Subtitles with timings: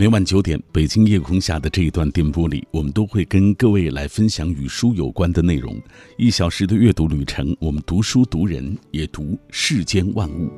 [0.00, 5.78] 每晚九点，北京夜空下的这一段电波里，我们都会跟各位来分享与书有关的内容。
[6.16, 10.50] 一小时的阅读旅程，我们读书读人，也读世间万物。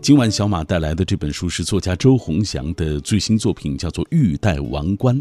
[0.00, 5.14] 今晚小马带来的这本书是作家周鸿祥的最新作品，叫做《玉戴王冠》。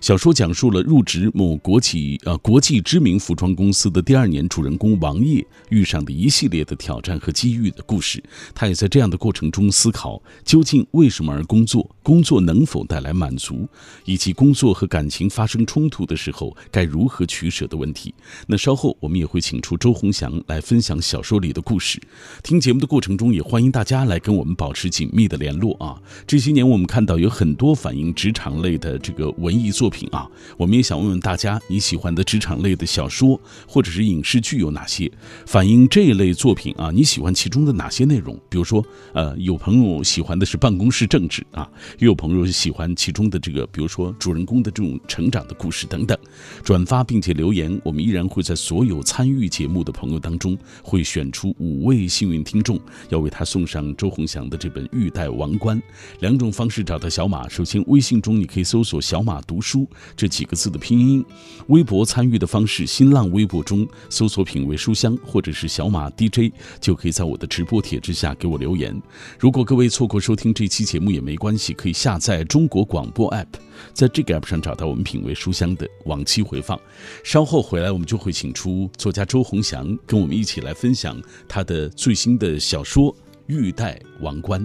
[0.00, 8.20] 小说讲述了入职某国企呃国际知名服装公司的第二年，主人公王烨遇上的一系列的挑战和机遇的故事。
[8.52, 11.88] 他也在这样的过程中思考，究竟为什么而工作？
[12.02, 13.68] 工作能否带来满足？
[14.06, 18.14] 以及工作和感情发生冲突的时候该如何取舍的问题。
[18.46, 22.00] 那稍后我们也会请出周鸿祥来分享小说里的故事。
[22.42, 26.00] 听节目的过程中，也欢迎大家来跟我们保持紧密的联络啊！
[26.26, 35.10] 这些年我们看到有很多反映职场类的这个文艺作品啊，我们也想问问大家，你喜欢的职场类的小说或者是影视剧有哪些？
[35.44, 38.34] 反映这一类作品啊，你喜欢其中的哪些内容？
[38.48, 46.16] 比如说，呃，有朋友喜欢的是办公室政治啊，也有朋友喜欢其中的这个，比如说主人公的这种成长的故事等等。
[46.62, 55.76] 转发并且留言，我们依然会在所有参与节目的朋友当中，会选出五位幸运听众，要为他送上周鸿祥的这本《玉带王冠》。
[56.20, 59.86] 两种方式找到小马：首先，微信中你可以搜索“小马读书”
[60.16, 61.22] 这几个字的拼音；
[61.68, 69.00] 微博参与的方式，新浪微博中搜索“品味书香”或者是“小马 DJ”，就可以在我的直播帖之下给我留言。
[69.38, 73.46] 如果各位错过收听这期节目也没关系，可以下载中国广广播 app，
[73.94, 76.78] 在这个 app 上找到我们品味书香的往期回放。
[77.24, 83.04] 稍后回来，我们就会请出作家周鸿祥，跟我们一起来分享他的最新的小说
[83.46, 84.60] 《玉带王冠》。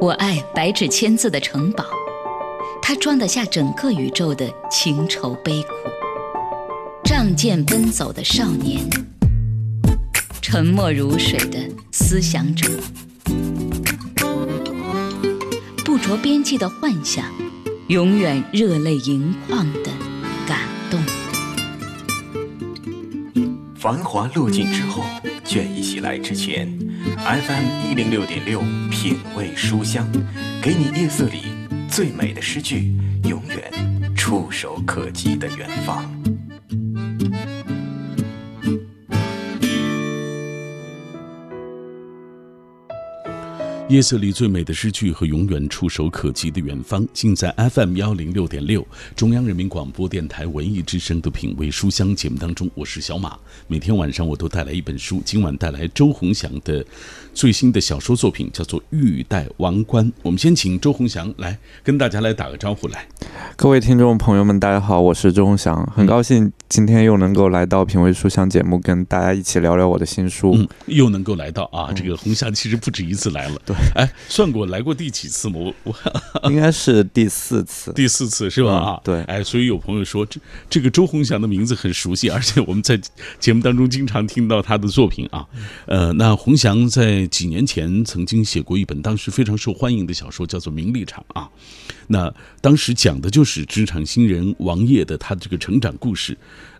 [0.00, 1.84] 我爱白纸千字的城堡，
[2.80, 5.68] 它装得下整个宇宙的情愁悲苦。
[7.04, 8.80] 仗剑奔走的少年，
[10.40, 11.58] 沉默如水的
[11.92, 12.70] 思想者。
[15.96, 17.24] 不着边际的幻想，
[17.88, 19.90] 永远热泪盈眶的
[20.46, 20.58] 感
[20.90, 21.00] 动。
[23.74, 25.02] 繁华落尽之后，
[25.42, 26.70] 倦意袭来之前
[27.16, 30.06] ，FM 一零六点六品味书香，
[30.60, 31.44] 给你夜色里
[31.88, 32.92] 最美的诗句，
[33.24, 36.04] 永远触手可及的远方。
[43.88, 53.38] 夜色里最美的诗句和永远触手可及的远方，尽在 FM 幺零六点六，中央人民广播电台文艺之声的品味书香节目当中，我是小马。
[53.68, 56.84] 每天晚上我都带来一本书，今晚带来周鸿祥的
[57.36, 60.02] 最新的小说作品，叫做《玉带王冠》。
[60.22, 63.06] 我们先请周鸿祥来跟大家来打个招呼来。
[63.56, 70.54] 各位听众朋友们，大家好，我是周鸿祥，很高兴今天又能够来到品味书香节目，跟大家一起聊聊我的新书。
[70.56, 73.60] 嗯，又能够来到啊，这个鸿祥其实不止一次来了。
[73.66, 73.76] 对。
[73.94, 75.56] 哎，算过来过第几次吗？
[75.60, 75.94] 我我
[76.48, 78.72] 应该是第四次，第四次是吧？
[78.72, 79.22] 啊，对。
[79.24, 82.98] 哎，所以有朋友说这这个周鸿祥的名字很熟悉，而且我们在
[83.38, 85.44] 节目当中经常听到他的作品啊。
[85.84, 91.48] 呃，那鸿祥在几年前曾经写过一本当时非常受欢迎的小说，叫做《名利场》啊。
[92.08, 96.36] 那当时讲的就是职场新人王烨的他的这个成长故事。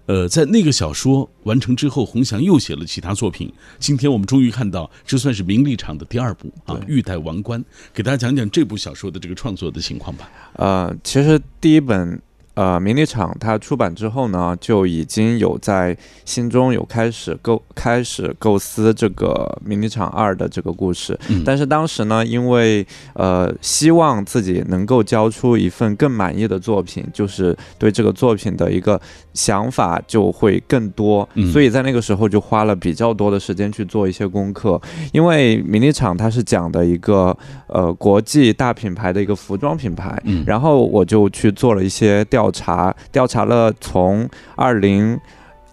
[0.06, 3.53] 呃，在那个小说完成之后，洪翔又写了其他作品。
[3.81, 7.61] 今天我们终于看到，这算是名利场的第二部啊，《欲戴王冠》。
[7.93, 10.31] 给大家讲讲这部小说的这个创作的情况吧。
[10.53, 12.23] 呃，其实第一本。
[12.56, 15.94] 呃，名利场它出版之后呢，就已经有在
[16.25, 21.19] 心中有开始构开始构思这个名利场二的这个故事。
[21.28, 21.43] 嗯。
[21.44, 28.99] 但是当时呢，因为呃希望自己能够交出一份更满意的作品，就是对这个作品的一个
[29.34, 31.28] 想法就会更多。
[31.34, 31.53] 嗯。
[31.53, 34.81] 所以在那个时候就花了比较多的时间去做一些功课，
[35.12, 37.37] 因为名利场它是讲的一个
[37.67, 40.19] 呃国际大品牌的一个服装品牌。
[40.25, 40.43] 嗯。
[40.47, 42.46] 然后我就去做了一些调。
[42.47, 45.19] 调查调查了从二零。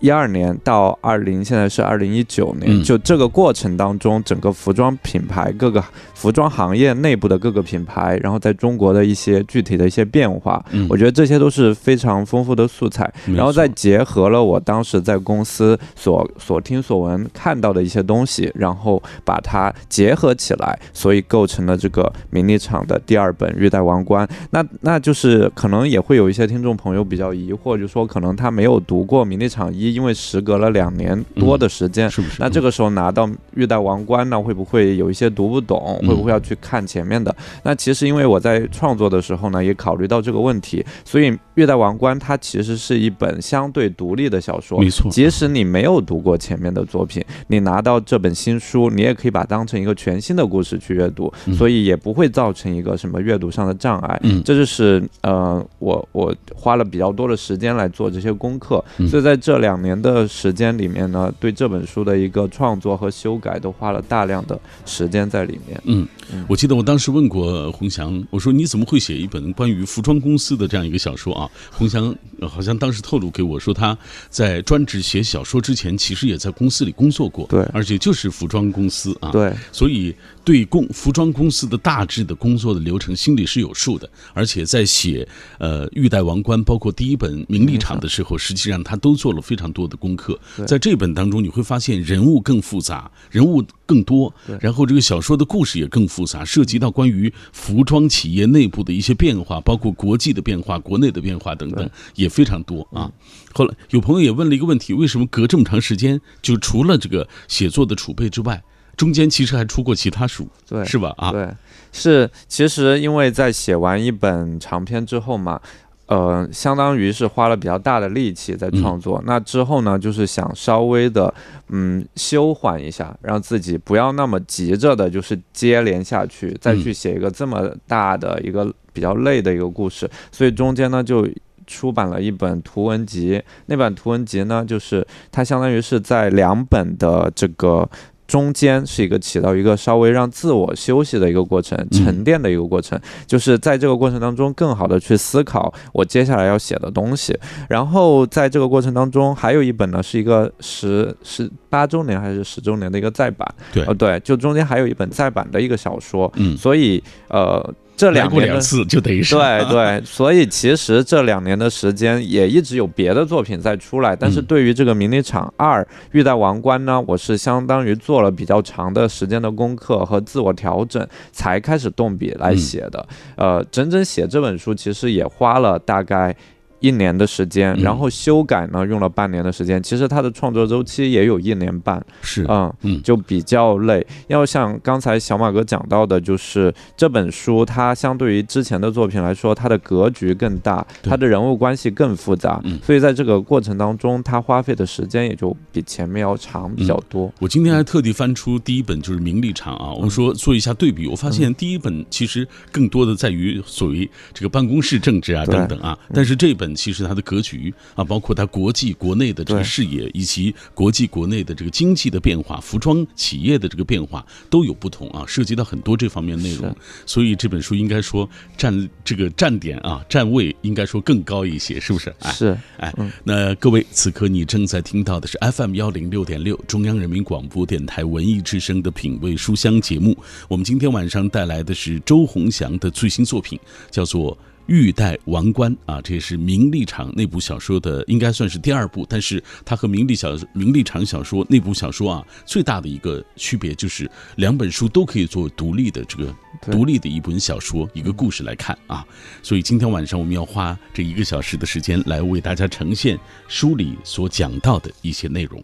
[0.04, 5.82] 一二年到二零，现在是二零一九年，就这个过程当中，整个服装品牌各个
[6.14, 13.10] 服装行业内部的各个品牌，然后在中国的一些具体的一些变化，我觉得这些都是非常丰富的素材。
[13.28, 24.28] 然后再结合了我当时在公司所所听所闻看到的一些东西，然后把它结合起来，所以构成了这个名利场的第二本《玉带王冠》。
[24.52, 29.93] 那那就是可能也会有一些听众朋友比较疑惑，就说可能他没有读过名利场一。
[29.94, 32.38] 因为时隔了两年多的时间，是不是？
[32.40, 36.00] 那这个时候拿到《玉带王冠》呢，会不会有一些读不懂？
[36.08, 37.36] 会不会要去看前面的？
[37.64, 45.12] 那其实因为我在创作的时候呢，也考虑到这个问题，所以《玉带王冠》它其实是一本相对独立的小说，没错。
[45.12, 54.20] 即使你没有读过前面的作品，你拿到这本新书，你也可以把它当成一个全新的故事去阅读，所以也不会造成一个什么阅读上的障碍。
[54.24, 65.80] 嗯，这就是呃，我我花了比较多的时间来做这些功课，所以在这两年的时间里面呢，对这本书的一个创作和修改都花了大量的时间在里面。
[65.86, 66.08] 嗯，
[66.48, 71.48] 我记得我当时问过洪翔，我说你怎么会写一本关于服装公司的这样一个小说啊？
[71.70, 72.16] 洪翔
[72.48, 73.98] 好像当时透露给我说，他
[74.30, 90.38] 在专职写小说之前，其实也在公司里工作过，对，而且就是服装公司啊，对，所以对公服装公司的大致的工作的流程心里是有数的，而且在写呃《玉带王冠》包括第一本《名利场》的时候，实际上他都做了非常多的功课，
[90.68, 103.12] 在这本当中你会发现人物更复杂，人物更多，然后这个小说的故事也更复杂，涉及到关于服装企业内部的一些变化，包括国际的变化、国内的变化等等，也非常多啊。
[103.54, 108.64] 后来有朋友也问了一个问题：为什么隔这么长时间，就除了这个写作的储备之外，
[108.98, 111.14] 中间其实还出过其他书，对，是吧？
[111.18, 111.48] 啊，对，
[111.92, 112.30] 是。
[112.48, 115.62] 其实因为在写完一本长篇之后嘛，
[116.08, 119.22] 呃，相当于是花了比较大的力气在创作。
[119.28, 121.32] 那之后呢，就是想稍微的，
[121.70, 130.10] 嗯，休缓一下，让自己不要那么急着的，就是接连下去，再去写一个这么大的一个比较累的一个故事。
[130.32, 131.28] 所以中间呢，就。
[131.74, 137.90] 出版了一本图文集，那本图文集呢，就是它相当于是在两本的这个
[138.28, 147.36] 中间，是一个起到一个稍微让自我休息的一个过程，沉淀的一个过程，就是在这个过程当中，更好的去思考我接下来要写的东西。
[147.68, 157.74] 然后在这个过程当中，还有一本呢，是一个十十八周年还是十周年的一个再版，对，呃，对，就中间还有一本再版的一个小说，嗯，所以呃。
[157.96, 173.08] 这两过两次就等于是对对，所以其实这两年的时间也一直有别的作品在出来，但是对于这个《迷你场二玉带王冠》呢，我是相当于做了比较长的时间的功课和自我调整，才开始动笔来写的。
[173.36, 176.36] 呃，整整写这本书其实也花了大概。
[176.84, 179.82] 一年的时间，然后修改呢用了半年的时间。
[179.82, 184.06] 其实它的创作周期也有一年半，是嗯嗯，就比较累。
[184.28, 197.32] 要像刚才小马哥讲到的，就是这本书它相对于之前的作品来说，它的格局更大，它的人物关系更复杂，所以在这个过程当中，它花费的时间也就比前面要长比较多。
[197.40, 206.73] 我今天还特地翻出第一本，就是《名利场》啊，我们说做一下对比，我发现第一本其实更多的在于所谓这个办公室政治啊等等啊，但是这本。
[206.76, 216.76] 其实它的格局啊，包括它国际国内的这个视野，以及国际国内的这个经济的变化、服装企业的这个变化都有不同啊，涉及到很多这方面内容。
[217.06, 222.14] 所以这本书应该说站这个站点啊，站位应该说更高一些，是不是？
[222.20, 222.58] 哎是。
[222.78, 222.94] 哎，
[223.24, 230.18] 那各位，此刻你正在听到的是 FM 幺零六点六中央人民广播电台文艺之声的品味书香节目。
[230.48, 233.60] 我们今天晚上带来的是周鸿祥的最新作品，
[233.90, 234.38] 叫做。
[234.68, 239.06] 玉带王冠啊，这也是名利场那部小说的，应该算是第二部。
[239.10, 249.06] 但是它和名利小名利场小说那部小说啊，最大的一个区别就是两本书都可以做独立的这个独立的一本小说一个故事来看啊。
[249.42, 255.60] 所以今天晚上我们要花这一个小时的时间来为大家呈现书里所讲到的一些内容。《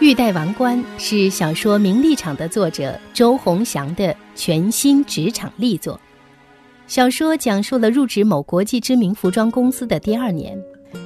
[0.00, 6.00] 玉带王冠》是小说《名利场》的作者周鸿祥的全新职场力作。
[6.86, 10.56] 小说讲述了入职某国际知名服装公司的第二年，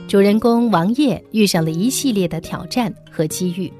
[0.07, 3.73] 主人公王烨遇上了一系列的挑战和机遇，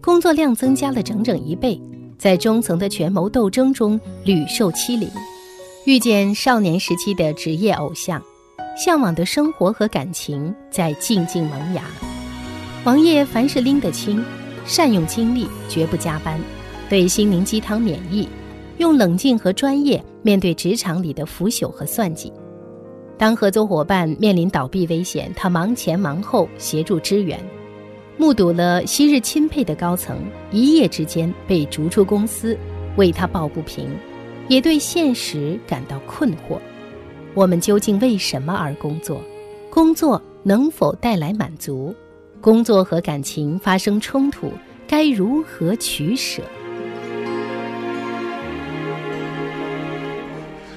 [0.00, 1.80] 工作量增加了整整一倍，
[2.16, 5.10] 在中层的权谋斗争中屡受欺凌，
[5.84, 8.22] 遇见少年时期的职业偶像，
[8.76, 11.82] 向往的生活和感情在静静萌芽。
[12.84, 14.24] 王烨凡事拎得清。
[14.66, 16.40] 善用精力，绝不加班，
[16.88, 18.28] 对心灵鸡汤免疫，
[18.78, 22.32] 用冷静和专业面对职场里的腐朽和算计。
[23.16, 27.38] 当合作伙伴面临倒闭危险，他忙前忙后协助支援，
[28.16, 30.18] 目睹了昔日钦佩的高层
[30.50, 32.58] 一夜之间被逐出公司，
[32.96, 33.88] 为他抱不平，
[34.48, 36.58] 也对现实感到困惑。
[37.34, 39.20] 我们究竟为什么而工作？
[39.70, 41.94] 工作能否带来满足？
[42.44, 44.52] 工作和感情发生冲突，
[44.86, 46.42] 该如何取舍？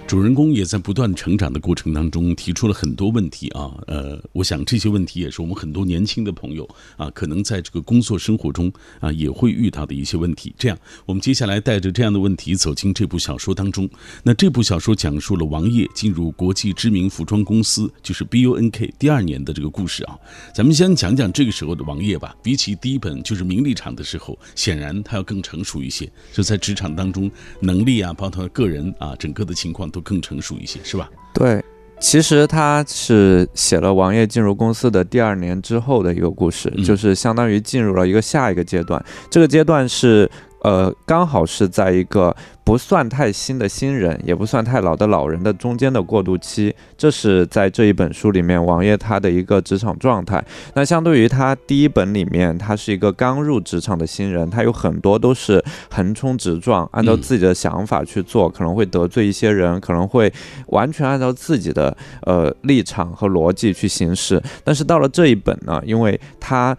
[0.08, 8.72] 主人公也在不断成长的过程当中提出了很多问题啊，呃，我想这些问题也是我们很多年轻的朋友啊，可能在这个工作生活中
[9.02, 10.56] 啊也会遇到的一些问题。
[10.58, 13.90] 这样，我们接下来带着这样的问题走进这部小说当中。
[14.24, 20.18] 那这部小说讲述了王烨进入国际知名服装公司，就是 BUNK 第二年的这个故事啊。
[20.56, 22.34] 咱们先讲讲这个时候的王烨吧。
[22.42, 29.92] 比起第一本就是名利场的时候，显然他要更成熟一些，就在职场当中能力啊，包括他个人啊，整个的情况。
[29.98, 31.10] 都更成熟一些，是吧？
[31.34, 31.63] 对，
[32.00, 39.04] 其实他是写了王爷进入公司的第二年之后的一个故事，就是相当于进入了一个下一个阶段。
[39.30, 40.30] 这个阶段是。
[40.67, 50.43] 呃，刚好是在一个不算太新的新人，也不算太老的老人的中间的过渡期，这是在这一本书里面王爷他的一个职场状态。
[50.74, 60.29] 那相对于他第一本里面，他是一个刚入职场的新人，他有很多都是横冲直撞，按照自己的想法去做，可能会得罪一些人，可能会
[60.65, 64.43] 完全按照自己的呃立场和逻辑去行事。
[64.65, 66.77] 但是到了这一本呢，因为他。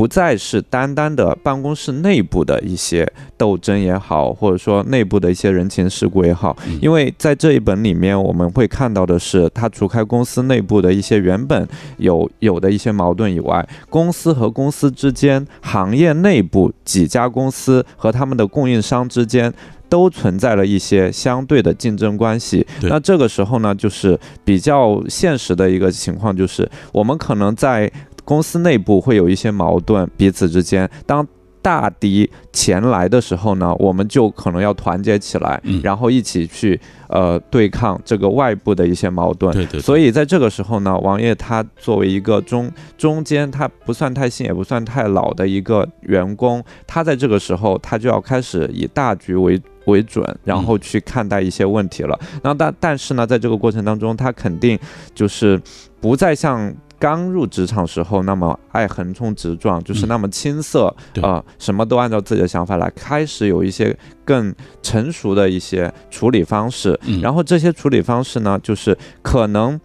[0.00, 19.52] 不再是单单的办公室内部的一些斗争也好，或者说内部的一些人情世故也好，因为在这一本里面，我们会看到的是，他除开公司内部的一些原本有有的一些矛盾以外，公司和公司之间、行业内部几家公司和他们的供应商之间，
[19.90, 22.66] 都存在了一些相对的竞争关系。
[22.84, 27.92] 那这个时候呢，就是比较现实的一个情况，就是我们可能在。
[28.30, 31.26] 公司内部会有一些矛盾，彼此之间，当
[31.60, 39.52] 大敌前来的时候呢，我们就可能要团结起来，然后一起去呃对抗这个外部的一些矛盾。
[39.52, 39.80] 对对。
[39.80, 52.16] 所以在这个时候呢，王爷他作为一个中中间，他不算太新，也不算太老的一个员工，他在这个时候他就要开始以大局为为准，然后去看待一些问题了。
[52.44, 54.78] 那但但是呢，在这个过程当中，他肯定
[55.16, 55.60] 就是
[56.00, 56.72] 不再像。
[57.00, 62.88] 刚入职场时候，那么爱横冲直撞，就是那么青涩啊，什么都按照自己的想法来。
[62.94, 69.80] 开始有一些更成熟的一些处理方式，然后这些处理方式呢，就是可能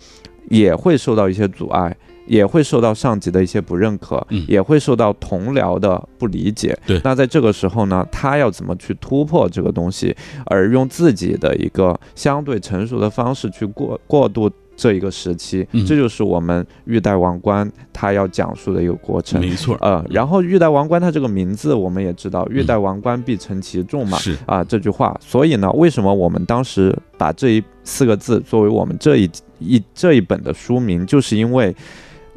[0.50, 1.96] 也会受到一些阻碍，
[2.28, 6.78] 也会受到上级的一些不认可，也会受到同僚的不理解。
[6.86, 10.14] 对，那在这个时候呢，他要怎么去突破这个东西，
[10.48, 14.52] 而用自己的一个相对成熟的方式去过过渡。
[14.76, 19.40] 这一个时期，这就是我们玉带王冠它要讲述的一个过程。
[19.40, 25.18] 没错，呃，然后玉带王冠它这个名字我们也知道，玉带王冠必承其重嘛，是啊这句话。
[25.20, 29.30] 所以呢，为什么我们当时把这一四个字作为我们这一
[29.60, 31.76] 一这一本的书名，就是因为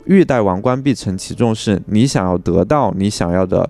[0.04, 3.68] 玉戴王冠必承其重，是你想要得到你想要的。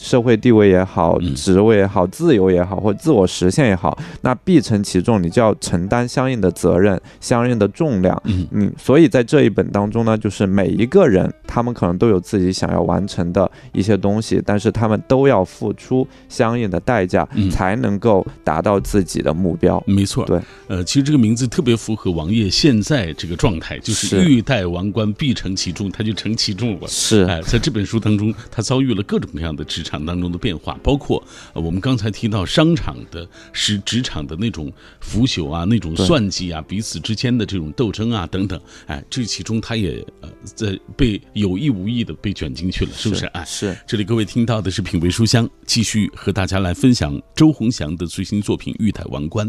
[0.00, 8.20] 社会地位也好，职位也好，自由也好，或自我实现也好，那必承其重，你就要承担相应的责任，相应的重量。
[8.24, 19.82] 嗯，所以在这一本当中呢，就是每一个人，他们可能都有自己想要完成的一些东西，但是他们都要付出相应的代价，才能够达到自己的目标。
[19.86, 26.88] 没错，对，呃，其实这个名字特别符合王爷现在这个状态，就是欲戴王冠，必承其重，他就承其重了。
[26.88, 43.26] 是，哎，在这本书当中，他遭遇了各种各样的职场当中的变化，包括我们刚才提到商场的、是职场的那种腐朽啊、那种算计啊、彼此之间的这种斗争啊等等，哎，这其中他也呃在被有意无意的被卷进去了，是不是？
[43.26, 43.76] 哎，是。
[43.86, 49.46] 这里各位听到的是品味书香，继续和大家来分享周鸿祥的最新作品《玉台王冠》。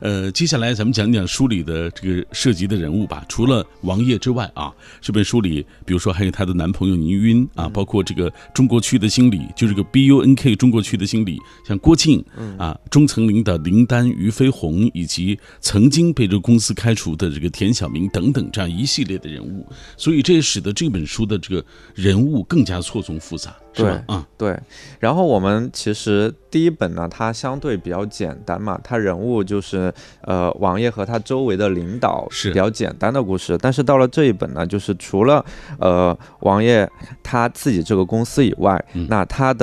[0.00, 3.24] 呃，接下来咱们讲讲书里的这个涉及的人物吧。
[3.28, 10.22] 除了王爷之外啊，这本书里，比如说还有她的男朋友倪云啊，包括这个中国区的经理，就这个 BU。
[10.22, 12.24] N K 中国区的经理，像郭靖，
[12.56, 23.52] 啊，中层领导林丹、俞飞鸿，以及曾经被这个公司开除的这个田小明等等，这样一系列的人物，所以这也使得这本书的这个人物更加错综复杂。
[23.74, 24.58] 对，啊，对。
[25.00, 33.58] 然后我们其实第一本呢，它相对比较简单嘛，它人物就是呃王爷和他周围的领导是比较简单的故事。
[33.60, 35.44] 但是到了这一本呢，就是除了
[35.78, 36.88] 呃王爷
[37.22, 39.61] 他自己这个公司以外，那他的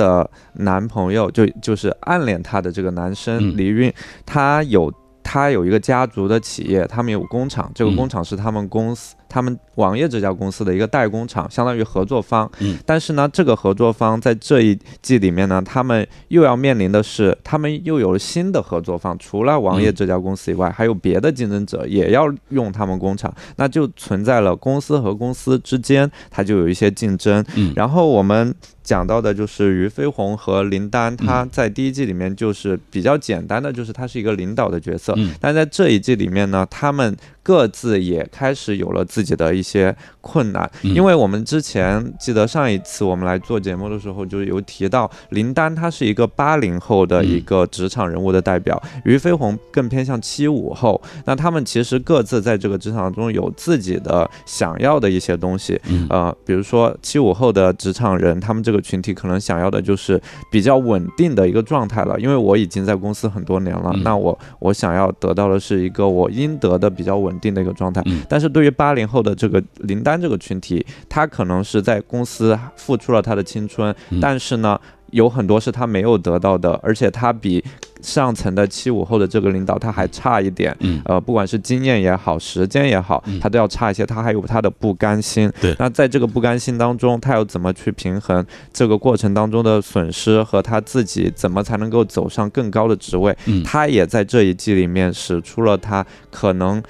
[0.54, 3.92] 男朋友就就是暗恋她的这个男生黎韵，
[4.24, 4.92] 他有
[5.22, 9.14] 他有一个家族的企业，他们有工厂，这个工厂是他们公司。
[9.32, 12.50] 他们网页这家公司的一个代工厂，相当于合作方。
[12.58, 27.44] 嗯，但是呢，这个合作方在这一季里面呢，他们又要面临的是，他们又有了新的合作方，除了网页这家公司以外，还有别的竞争者也要用他们工厂，那就存在了公司和公司之间，它就有一些竞争。
[27.54, 28.52] 嗯，然后我们。
[28.90, 35.32] 讲到的就是俞飞鸿和林丹，他在第一季里面就是比较简单的，就是他是一个领导的角色，嗯。
[35.40, 40.94] 但在这一季里面呢，他们各自也开始有了自己的一些困难，嗯。
[40.94, 56.06] 因为我们之前记得上一次我们来做节目的时候，就有提到林丹他是一个八零后的一个职场人物的代表，俞飞鸿更偏向七五后，那他们其实各自在这个职场中有自己的想要的一些东西，嗯。
[56.10, 60.20] 呃，比如说七五后的职场人，他们这个群体可能想要的就是
[60.50, 64.02] 比较稳定的一个状态了，因为我已经在公司很多年了，嗯。
[64.02, 68.02] 那我我想要得到的是一个我应得的比较稳定的一个状态。
[68.06, 74.80] 嗯但是对于八零后的这个林丹这个群体，他可能是在公司付出了他的青春，嗯但是呢。
[75.12, 77.64] 有很多是他没有得到的，而且他比
[78.00, 80.72] 上层的七五后的这个领导他还差一点。
[80.78, 84.06] 嗯呃，不管是经验也好，时间也好嗯，他都要差一些。
[84.06, 85.52] 他还有他的不甘心。
[85.60, 93.36] 对那在这个不甘心当中，他要怎么去平衡这个过程当中的损失和他自己怎么才能够走上更高的职位？
[93.46, 96.80] 嗯他也在这一季里面使出了他可能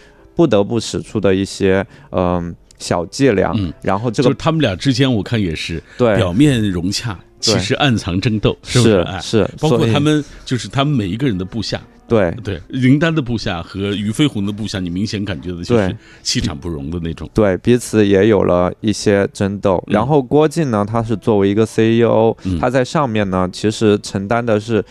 [0.40, 3.52] 不得不使出的一些嗯、小伎俩。
[3.54, 8.86] 嗯然后这个就是他们俩之间，我看也是对表面融洽，其实暗藏争斗，是不
[9.20, 11.78] 是包括他们，就是他们每一个人的部下，
[12.08, 17.28] 对对林丹的部下和俞飞鸿的部下，你明显感觉的就是气场不容的那种。
[17.34, 19.76] 对彼此也有了一些争斗。
[19.88, 24.82] 嗯然后郭靖呢，他是作为一个 CEO，、嗯他在上面呢，其实承担的是。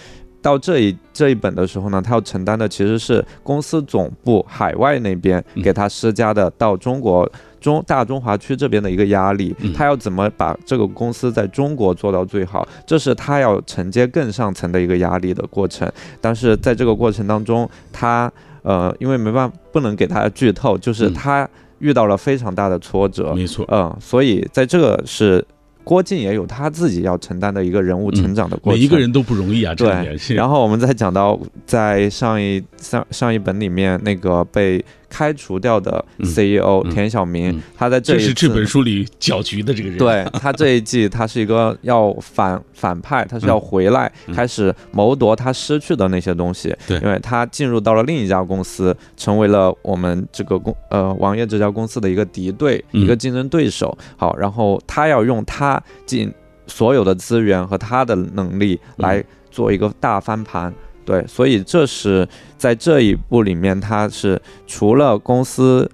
[0.41, 5.63] 到这一这一本的时候呢，他要承担的其实是公司总部海外那边嗯。
[5.63, 7.29] 给他施加的到中国
[7.60, 15.91] 中大中华区这边的一个压力嗯，他要怎么把这个公司在中国做到最好，这是他要承接更上层的一个压力的过程。
[16.22, 18.31] 但是在这个过程当中，他
[18.62, 21.13] 呃，因为没办法不能给他剧透，就是嗯。
[21.13, 25.46] 他遇到了非常大的挫折，没错，嗯，所以在这个是
[25.84, 28.80] 郭靖也有他自己要承担的一个人物成长的过程。
[28.80, 30.36] 每一个人都不容易啊，这个对面是。
[30.36, 39.98] 然后我们再讲到在上一上上一本里面那个被开除掉的嗯 CEO、嗯田晓明，嗯他在这是这本书里搅局的这个人。
[39.98, 46.75] 对他这一季，他是一个要反反派，他是要回来、嗯开始谋夺他失去的那些东西。
[46.88, 53.98] 对因为他进入到了另一家公司，成为了我们这个公呃王爷这家公司的一个敌对、嗯一个竞争对手。
[54.16, 56.32] 好，然后他要用他尽
[56.68, 60.74] 所有的资源和他的能力嗯来做一个大翻盘。
[61.10, 65.89] 对，所以这是在这一步里面，它是除了公司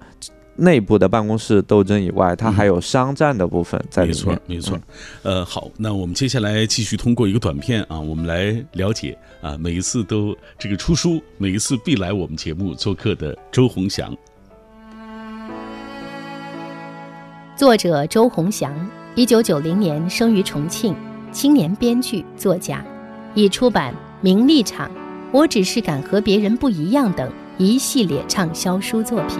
[0.56, 4.36] 内部的办公室斗争以外，它嗯还有商战的部分在里没面。
[4.36, 4.78] 错没错。
[5.22, 14.14] 呃，好，那我们接下来继续通过一个短片啊，我们来了解啊，每一次都这个出书，每一次必来我们节目做客的周鸿祥。
[17.56, 18.70] 作者周鸿祥，
[19.14, 20.94] 一九九零年生于重庆，
[21.32, 22.84] 青年编剧、作家，
[23.34, 24.88] 已出版《名利场》
[25.36, 29.36] 《我只是敢和别人不一样》等一系列畅销书作品。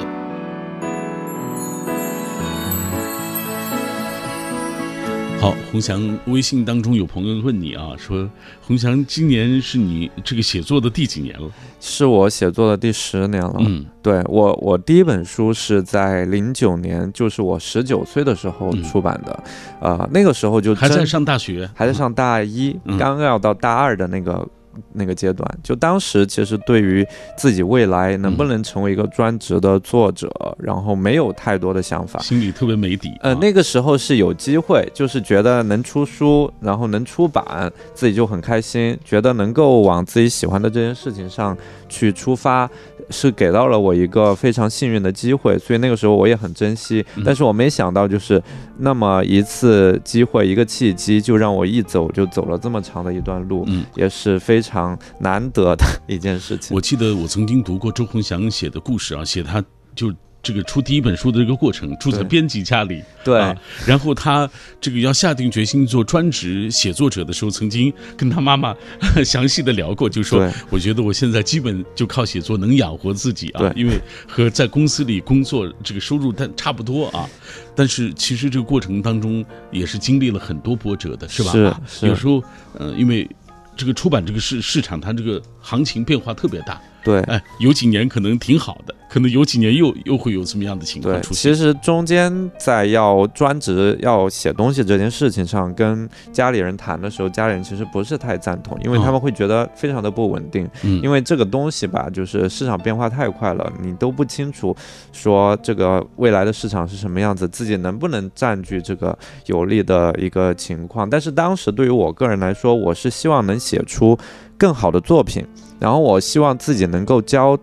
[5.41, 8.29] 好，洪翔，微信当中有朋友问你啊，说
[8.61, 11.49] 洪翔今年是你这个写作的第几年了？
[11.81, 13.57] 是我写作的第十年了。
[13.61, 19.45] 嗯对我，我第一本书是在零九年，就是我十九岁的时候嗯出版的，
[19.81, 24.47] 呃，那个时候就还在上大学，还在上大一，嗯刚刚要到大二的那个
[24.93, 32.21] 那个阶段，就当时其实对于自己未来能不嗯能成为一个专职的作者，然后没有太多的想法。
[32.21, 33.13] 心里特别没底。
[33.21, 41.57] 呃，啊那个时候是有机会，就是觉得能出书，然后能出版，自己就很开心，觉得能够往自己喜欢的这件事情上
[41.89, 42.69] 去出发，
[43.11, 47.23] 是给到了我一个非常幸运的机会，所以那个时候我也很珍惜嗯。
[47.25, 48.43] 但是我没想到，就是
[48.79, 56.75] 那么一次机会，一个契机，就让我一走就走了这么长的一段路，嗯，也是非常难得的一件事情。
[56.75, 59.63] 我记得我曾经读过周鸿祥写的故事啊，写他
[59.95, 60.13] 就
[60.47, 63.53] 这个出第一本书的这个过程，住在编辑家里，对、啊，
[63.85, 64.49] 然后他
[64.81, 68.73] 这个要下定决心做专职写作者的时候，曾经跟他妈妈
[69.27, 77.29] 详细的聊过，就说我觉得我现在基本就靠写作能养活自己啊，因为和在公司里工作这个收入但差不多啊，
[77.75, 81.51] 但是其实这个过程当中也是经历了很多波折的，是吧？
[81.51, 82.07] 是啊是。
[82.07, 82.41] 有时候
[82.75, 83.29] 呃，因为
[83.77, 86.81] 这个出版这个市市场，它这个行情变化特别大。
[87.03, 91.55] 对，哎，有几年可能挺好的，可能有几年又又会有什么样的情况对，出现？
[91.55, 100.69] 其实中间在要专职要写东西这件事情上，跟家里人谈的时候，家里人其实不是太赞同，因为哦他们会觉得非常的不稳定。
[100.83, 104.75] 嗯，因为这个东西吧，就是市场变化太快了，你都不清楚
[105.13, 111.09] 说这个未来的市场是什么样子，自己能不能占据这个有利的一个情况。
[111.09, 114.19] 但是当时对于我个人来说，我是希望能写出
[114.59, 115.45] 更好的作品，
[115.79, 117.59] 然后我希望自己能够交。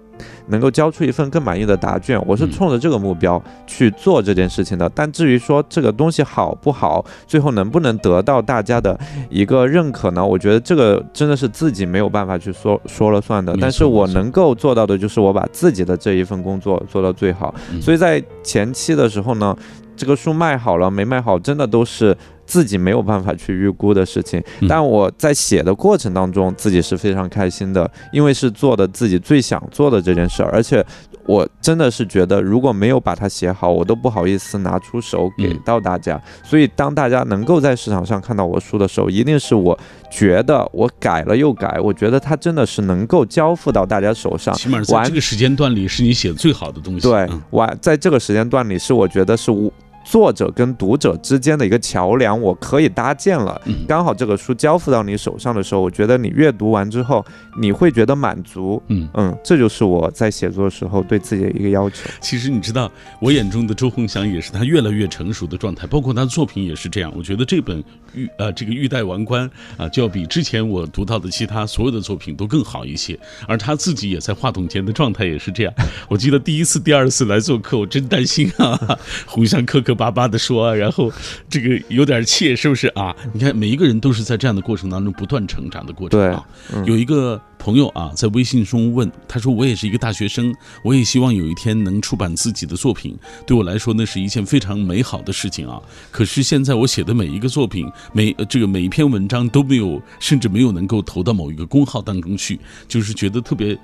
[0.48, 4.90] 能够交出一份更满意的答卷，我是嗯冲着这个目标去做这件事情的。
[4.94, 8.98] 但至于说这个东西好不好，最后能不能得到大家的
[9.30, 10.26] 一个认可呢？
[10.26, 17.54] 我觉得这个真的是自己没有办法去说说了算的但是我能够做到的就是我把自己的这一份工作做到最好。
[17.72, 19.58] 嗯所以在前期的时候呢，
[19.96, 24.42] 这个书卖好了没卖好，真的都是自己没有办法去预估的事情。
[24.62, 30.84] 嗯但我在写的过程当中，自己是非常开心的，因为是做的自己最想做的这件事儿，而且
[31.26, 36.22] 我真的是觉得，如果没有把它写好，我都不好意思拿出手给嗯到大家。
[36.44, 39.78] 所以，当大家能够在市场上看到我书的时候，一定是我
[40.12, 44.54] 觉得我改了又改，我觉得它真的是能够交付到大家手上。
[44.56, 47.08] 起码在这个时间段里是你写的最好的东西。
[47.08, 49.72] 对嗯，完在这个时间段里，是我觉得是我
[50.04, 53.60] 作者跟读者之间的一个桥梁，我可以搭建了。
[53.66, 57.26] 嗯刚好这个书交付到你手上的时候，我觉得你阅读完之后，
[57.60, 58.82] 你会觉得满足。
[58.88, 62.10] 嗯，嗯，这就是我在写作的时候对自己的一个要求。
[62.22, 67.12] 其实你知道，我眼中的周鸿祥也是他越来越成熟的状态，包括他的作品也是这样。
[67.16, 69.50] 我觉得这本玉呃这个《玉带王冠》
[69.82, 73.18] 啊，就要比之前我读到的其他所有的作品都更好一些。
[73.48, 75.74] 而他自己也在话筒前的状态也是这样。
[76.08, 81.12] 我记得第一次、第二次来做客，我真担心啊， 鸿祥磕磕巴巴的说啊，然后
[81.48, 83.16] 这个有点怯，是不是啊？
[83.32, 86.44] 你看每一个人都是在这样的过程当中不断成长的过程对啊。
[86.74, 90.54] 嗯有一个朋友啊，在微信中问，他说：“我也是一个大学生，
[90.84, 93.18] 我也希望有一天能出版自己的作品。
[93.46, 95.80] 对我来说，那是一件非常美好的事情啊。
[96.12, 103.78] 可是现在我写的每一个作品，每呃这个每一篇文章都没有，甚至没有能够投到某一个公号当中去，就是觉得特别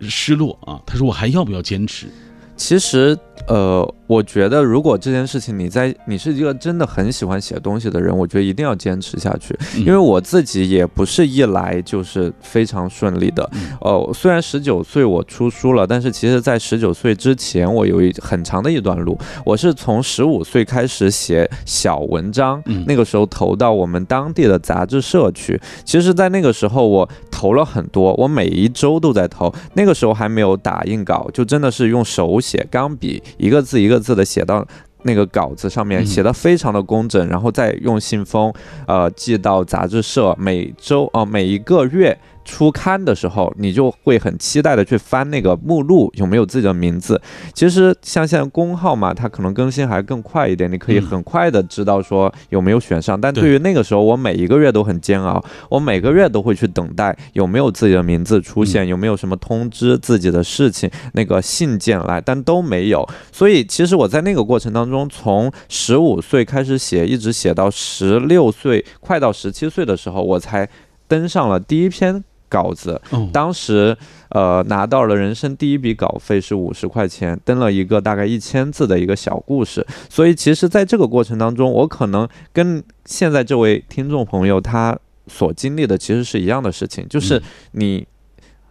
[0.00, 2.06] 失落啊。”他说：“我还要不要坚持
[2.56, 9.56] 其实，呃，我觉得如果这件事情你在你是一个真的很喜欢写东西的人，我觉得一定要坚持下去。
[9.76, 13.48] 嗯因为我自己也不是一来就是非常顺利的。
[13.52, 19.16] 嗯呃，虽然十九岁我出书了，但是其实在十九岁之前，我有一很长的一段路。
[19.44, 25.60] 我是从十五岁开始写小文章，嗯那个时候投到我们当地的杂志社去。
[25.84, 29.52] 其实，在那个时候我投了很多，我每一周都在投。
[29.74, 34.66] 那个时候还没有打印稿，就真的是用手写钢笔，一个字一个字的写到。
[35.04, 38.52] 那个稿子上面嗯写的非常的工整，然后再用信封，
[38.84, 40.34] 呃，寄到杂志社。
[40.36, 47.20] 每周哦、每一个月出刊的时候，你就会很期待的去翻那个目录，有没有自己的名字。
[47.52, 53.20] 其实像现在公号嘛，它可能更新还更快一点，你可以嗯很快的知道说有没有选上。
[53.20, 63.06] 但对对于那个时候，我每一个月都很煎熬，我每个月都会去等待有没有自己的名字出现，有没有什么通知自己的事情那个信件来，但都没有。
[63.30, 70.68] 所以其实我在那个过程当中，从十五岁开始写，一直写到十六岁，快到十七岁的时候，我才
[71.06, 73.00] 登上了第一篇稿子。
[73.10, 73.96] 哦，当时
[74.30, 79.86] 呃拿到了人生第一笔稿费是五十块钱，登了一个大概一千字的一个小故事。
[80.08, 88.06] 所以其实在这个过程当中，我可能跟现在这位听众朋友他所经历的其实是一样的事情，就是嗯你。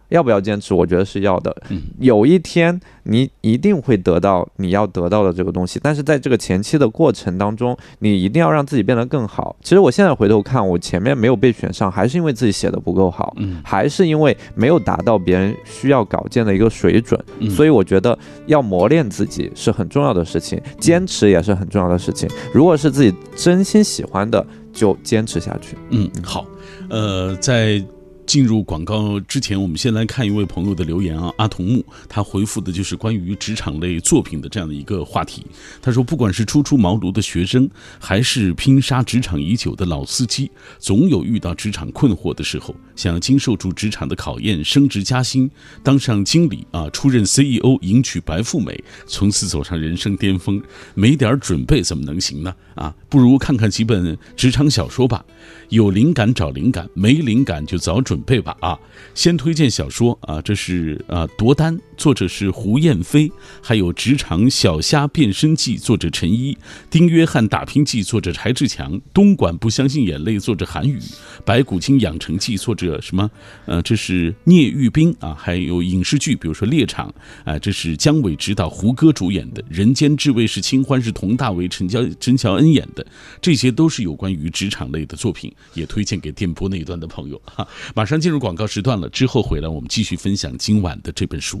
[0.08, 0.74] 要不要坚持？
[0.74, 1.54] 我觉得是要的。
[1.70, 9.56] 嗯有一天你一定会得到你要得到的这个东西，但是在这个前期的过程当中，你一定要让自己变得更好。
[9.62, 13.34] 其实我现在回头看，我前面没有被选上，还是因为自己写的不够好。
[13.38, 22.28] 嗯还是因为没有达到别人需要稿件的一个水准，嗯所以我觉得要磨练自己是很重要的事情，坚持也是很重要的事情。
[22.52, 25.76] 如果是自己真心喜欢的，就坚持下去。
[25.90, 26.46] 嗯，好，
[26.88, 27.84] 呃，在。
[28.28, 35.46] 进入广告之前，我们先来看一位朋友的留言啊，阿童木，他回复的就是关于职场类作品的这样的一个话题。
[35.80, 37.66] 他说，不管是初出茅庐的学生，
[37.98, 45.50] 还是拼杀职场已久的老司机，总有遇到职场困惑的时候，想要经受住职场的考验，升职加薪，
[45.82, 50.62] 当上经理啊，出任 CEO，迎娶白富美，从此走上人生巅峰，
[50.94, 52.54] 没点准备怎么能行呢？
[52.74, 55.24] 啊，不如看看几本职场小说吧。
[55.70, 58.78] 有灵感找灵感，没灵感就早准备吧啊！
[59.14, 63.28] 先推荐小说啊，这是啊夺单作者是胡燕飞；
[63.60, 66.52] 还有《职场小虾变身记》，作者陈一；
[66.88, 70.96] 《丁约翰打拼记》，作者柴志强；《东莞不相信眼泪》，作者韩宇；
[71.44, 73.28] 《白骨精养成记》，作者什么？
[73.66, 75.34] 呃，这是聂玉斌啊。
[75.34, 77.12] 还有影视剧，比如说《猎场》
[77.50, 83.04] 啊，这是姜伟执导、胡歌主演的；《人间至味是清欢》是佟大为、陈乔陈乔恩演的。
[83.42, 87.66] 这些都是有关于职场类的作品，也推荐给电波那一端的朋友哈。
[87.96, 91.60] 马上进入广告时段了，之后回来我们继续分享今晚的这本书。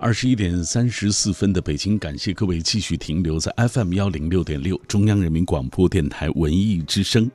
[0.00, 7.28] 二十一点三十四分的北京，感谢各位继续停留在 FM 幺零六点六中央人民广播电台文艺之声。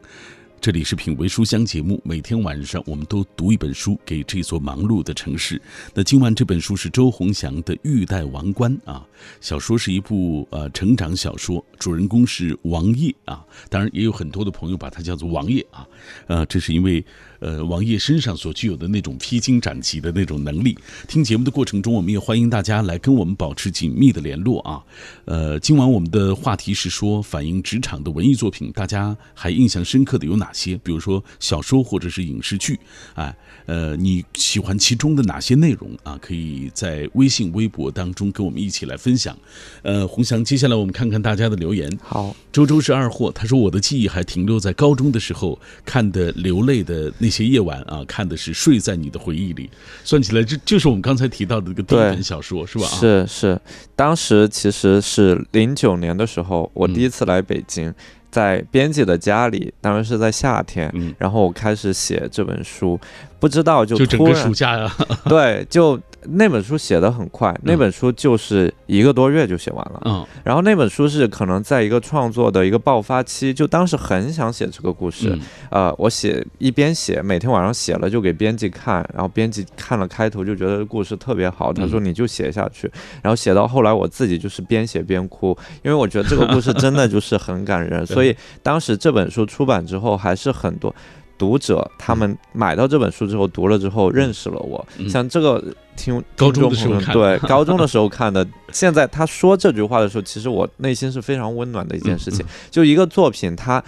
[0.62, 5.62] 这里是品味书香节目，每天晚上我们都读一本书给这座忙碌的城市。
[5.94, 9.06] 那今晚这本书是周鸿祥的《玉带王冠》啊，
[9.42, 15.86] 小说是一部呃成长小说，主人公是王爷啊，当然也有很多的朋友把它叫做王爷啊，
[16.28, 17.06] 呃，这是因为。
[17.44, 20.78] 呃，王爷身上所具有的那种披荆斩棘的那种能力。
[21.10, 24.82] 听节目的过程中，我们也欢迎大家来跟我们保持紧密的联络啊。
[25.26, 30.78] 呃，今晚我们的话题是说反映职场的文艺作品，大家还印象深刻的有哪些？
[30.78, 32.80] 比如说小说或者是影视剧，
[33.16, 36.18] 哎，呃，你喜欢其中的哪些内容啊？
[36.22, 39.38] 可以在微信、微博当中跟我们一起来分享。
[39.82, 41.92] 呃，洪翔，接下来我们看看大家的留言。
[42.02, 47.33] 好，周周是二货，他说我的记忆还停留在高中的时候看的流泪的那。
[47.34, 49.68] 些夜晚啊，看的是《睡在你的回忆里》，
[50.04, 52.86] 算起来这就是我们刚才提到的这个第一本小说，是吧？
[52.86, 53.60] 是是，
[53.96, 57.92] 当时其实是零九年的时候，我第一次来北京，
[58.30, 63.00] 在编辑的家里，当然是在夏天，然后我开始写这本书，
[63.40, 64.96] 不知道就就整个暑假呀，
[65.28, 66.00] 对，就。
[66.30, 70.02] 那本书写的很快，那本书就是一个多月就写完了。
[70.06, 75.38] 嗯，然后那本书是可能在一个创作的一个爆发期，就当时很想写这个故事。
[75.70, 82.92] 呃，我写一边写，每天晚上写了就给编辑看，然后编辑看了开头就觉得故事特别好，他说你就写下去。
[83.22, 88.06] 然后写到后来，我自己就是边写边哭，因为我觉得这个故事真的就是很感人。
[88.06, 90.94] 所以当时这本书出版之后，还是很多。
[91.44, 95.62] 读者他们买到这本书之后读了之后认识了我，像这个
[95.98, 102.46] 听高中的时候看，对高中的时候看的，现在他说这句话的时候，其实我内心是非常温暖的一件事情。
[102.72, 103.84] 就一个作品，它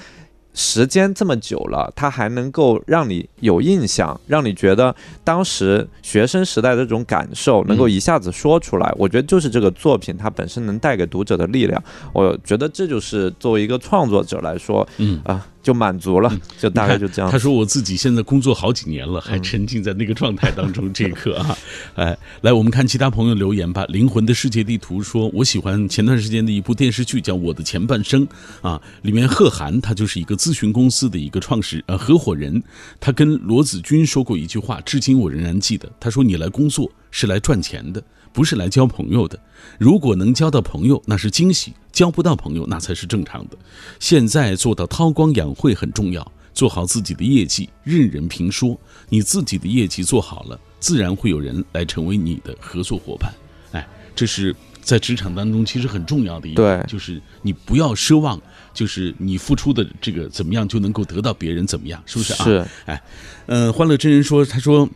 [0.54, 11.82] 时间这么久了，它还能够让你有印象，让你觉得当时学生时代的这种感受能够一下子说出来，我觉得就是这个作品它本身能带给读者的力量。
[12.12, 15.22] 我觉得这就是作为一个创作者来说，嗯。
[15.24, 15.48] 啊。
[15.66, 17.32] 就满足了，就大概就这样。
[17.32, 21.58] 他说：“我自己现在工作好几年了，还沉浸在那个状态当中。”这一刻啊，
[21.98, 23.84] 哎，来，我们看其他朋友留言吧。
[23.86, 28.28] 灵魂的世界地图说：“我喜欢前段时间的一部电视剧，叫《我的前半生》
[28.62, 32.62] 啊，里面贺涵他就是一个咨询公司的一个创始呃合伙人，
[33.00, 35.92] 他跟罗子君说过一句话，至今我仍然记得。
[36.00, 38.00] 他说：‘你来工作是来赚钱的。’”
[38.36, 39.40] 不是来交朋友的，
[39.80, 43.58] 如果能交到朋友，那是惊喜；交不到朋友，那才是正常的。
[43.98, 48.78] 现在做到韬光养晦很重要，做好自己的业绩，任人评说。
[49.08, 53.34] 你自己的业绩做好了，自然会有人来成为你的合作伙伴。
[53.72, 58.38] 哎，这是在职场当中其实很重要的一点，就是你不要奢望，
[58.74, 62.44] 就是你付出的这个怎么样就能够得到别人怎么样，是不是啊？
[62.44, 62.68] 是。
[62.84, 63.02] 哎，
[63.46, 64.90] 嗯，欢乐真人说，他说。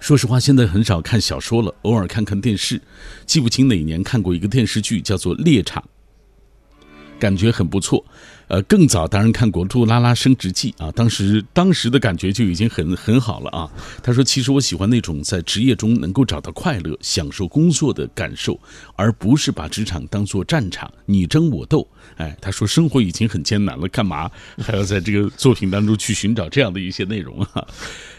[0.00, 2.80] 说实话，现在很少看小说了，偶尔看看电视。
[3.26, 5.84] 记不清哪年看过一个电视剧，叫做《猎场》，
[7.20, 8.04] 感觉很不错。
[8.50, 13.70] 呃，更早当然看过《杜拉拉升职记》啊，当时当时的感觉就已经很很好了啊。
[14.02, 18.58] 他说：“其实我喜欢那种在职业中能够找到快乐、享受工作的感受，
[18.96, 21.86] 而不是把职场当做战场，你争我斗。”
[22.18, 27.64] 哎，他说：“生活已经很艰难了，干嘛 还要在这个作品当中去寻找这样的一些内容啊？”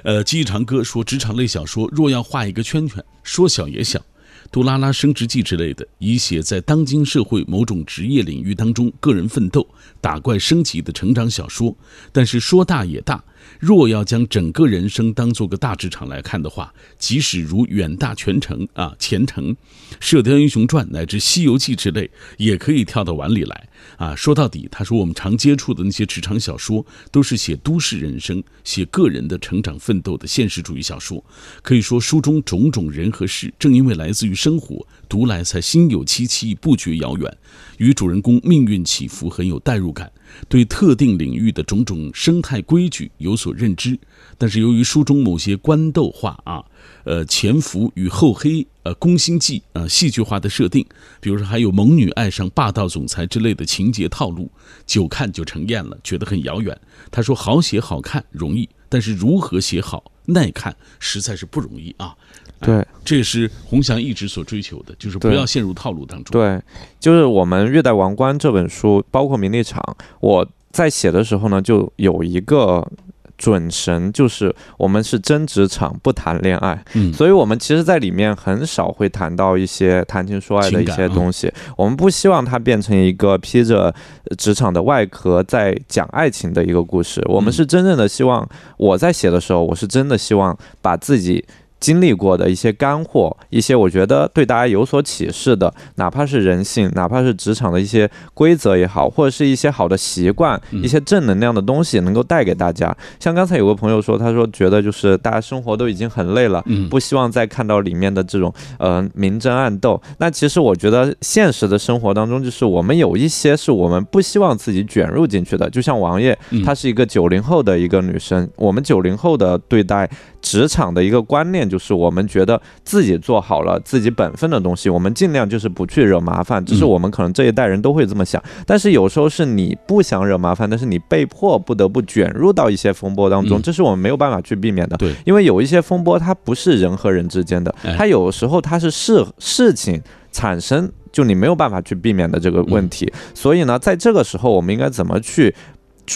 [0.04, 4.02] 呃，记忆长歌说：“职场类小说若要画一个圈圈，说小也小。”
[4.52, 9.68] 杜拉拉升职记之类的，以写在当今社会某种职业领域当中个人奋斗、
[10.00, 11.76] 打怪升级的成长小说。
[12.12, 13.24] 但是说大也大，
[13.60, 19.54] 若要将整个人生当做个大职场来看的话，即使如远大全程啊、前程、
[20.00, 24.16] 《射雕英雄传》乃至《西游记》之类，也可以跳到碗里来啊。
[24.16, 31.24] 说到底，他说我们常接触的那些职场小说，都是写都市人生、写个人的成长奋斗的现实主义小说。
[31.62, 37.38] 可以说，书中种种人和事，正因为来自于生活，读来才心有戚戚，不觉遥远，
[37.80, 40.10] 与主人公命运起伏很有代入感。
[40.48, 44.00] 对特定领域的种种生态规矩有所认知，
[44.38, 46.64] 但是由于书中某些官斗化啊，
[47.04, 50.86] 呃，潜伏与厚黑，呃，宫心计啊，戏剧化的设定，
[51.20, 54.50] 比如说还有猛女爱上霸道总裁之类的情节套路，
[54.86, 56.80] 久看就成厌了，觉得很遥远。
[57.12, 62.16] 他说：“好写好看容易，但是如何写好耐看，实在是不容易啊。”
[62.60, 66.40] 对，这也是洪翔一直所追求的，就是不要陷入套路当中。
[66.40, 66.62] 对，
[67.00, 69.82] 就是我们《月代王冠》这本书，包括《名利场》，
[70.20, 72.88] 我在写的时候呢，就有一个
[73.36, 76.86] 准绳，就是我们是真职场，不谈恋爱。
[76.94, 81.52] 嗯，所以我们其实，在里面很少会谈到一些谈情说爱的一些东西。
[81.76, 83.92] 我们不希望它变成一个披着
[84.38, 87.20] 职场的外壳在讲爱情的一个故事。
[87.26, 91.44] 我们是真正的希望，我在写的时候，我是真的希望把自己。
[91.82, 102.96] 经历过的一些干货，一些我觉得对大家有所启示的，哪怕是人性，哪怕是职场的一些规则也好，或者是一些好的习惯，一些正能量的东西，能够带给大家。
[103.20, 110.00] 像刚才有个朋友说，他说觉得就是大家生活都已经很累了，不希望再看到里面的这种呃明争暗斗。
[110.20, 115.68] 那其实我觉得现实的生活当中，就是我们有一些是我们不希望自己卷入进去的。
[115.72, 120.08] 就像王爷，她是一个九零后的一个女生，我们九零后的对待。
[120.42, 126.64] 职场的一个观念就是，我们觉得自己做好了自己本分的东西，我们尽量就是不去惹麻烦。
[126.66, 128.44] 这是我们可能这一代人都会这么想。
[128.66, 134.98] 但是有时候是你不想惹麻烦，但是你被迫不得不卷入到一些风波当中，这是我们没有办法去避免的。
[134.98, 143.12] 对，因为有一些风波它不是人和人之间的，它有时候它是事事情产生，就你没有办法去避免的这个问题。
[143.34, 145.56] 所以呢，在这个时候，我们应该怎么去？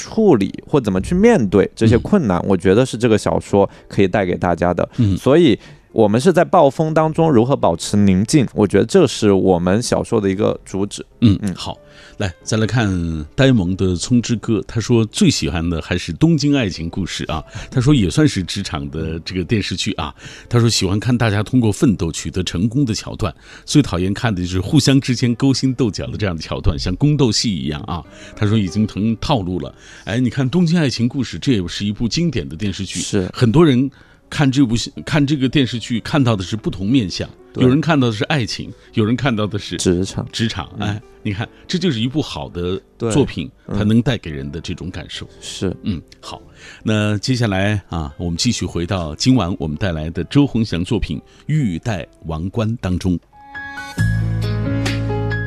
[0.04, 4.88] 处理或怎么去面对这些困难，我觉得是这个小说可以带给大家的。
[4.98, 5.58] 嗯，所以。
[5.96, 8.46] 我们是在暴风当中如何保持宁静？
[8.54, 11.06] 我觉得这是我们小说的一个主旨。
[11.22, 11.78] 嗯嗯，好，
[12.18, 17.42] 来再来看呆萌的《葱之歌》，他说最喜欢的还是东京爱情故事啊。
[17.72, 20.14] 他说也算是职场的这个电视剧啊。
[20.50, 28.04] 他说喜欢看大家通过奋斗取得成功的桥段，最讨厌看的就是互相之间勾心斗角的这样的桥段，像宫斗戏一样啊。
[28.36, 29.74] 他说已经成套路了。
[30.04, 33.90] 哎，你看《东京爱情故事》，这也是一部经典的电视剧，是很多人。
[34.36, 37.26] 看这部戏，看这个电视剧，看到的是不同面相。
[37.54, 40.28] 有人看到的是爱情，有人看到的是职场。
[40.30, 45.26] 职场，哎，你看，这就是一部好的作品，它能带给人的这种感受。
[45.40, 46.42] 是，嗯，好。
[46.84, 53.18] 那接下来啊，我们继续回到今晚我们带来的周鸿祥作品《玉带王冠》当中。《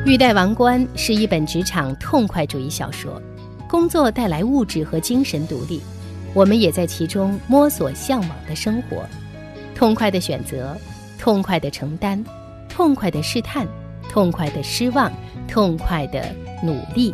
[0.07, 3.21] 玉带王冠》是一本职场痛快主义小说，
[3.69, 5.79] 工作带来物质和精神独立。
[6.33, 9.03] 我们也在其中摸索向往的生活，
[9.75, 10.77] 痛快的选择，
[11.17, 12.23] 痛快的承担，
[12.69, 13.67] 痛快的试探，
[14.09, 15.11] 痛快的失望，
[15.47, 17.13] 痛快的努力，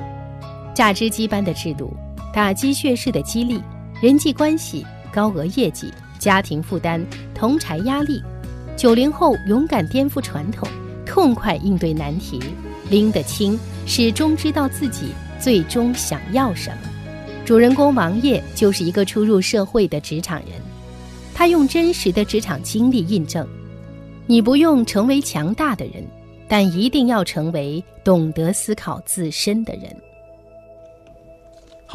[0.73, 1.95] 榨汁机般的制度，
[2.33, 3.61] 打鸡血式的激励，
[4.01, 8.21] 人际关系，高额业绩，家庭负担，同柴压力。
[8.75, 10.67] 九零后勇敢颠覆传统，
[11.05, 12.43] 痛快应对难题，
[12.89, 16.89] 拎得清，始终知道自己最终想要什么。
[17.45, 20.59] 主人公王烨就是一个初入社会的职场人，
[21.31, 23.47] 他用真实的职场经历印证：
[24.25, 26.03] 你不用成为强大的人，
[26.47, 29.95] 但一定要成为懂得思考自身的人。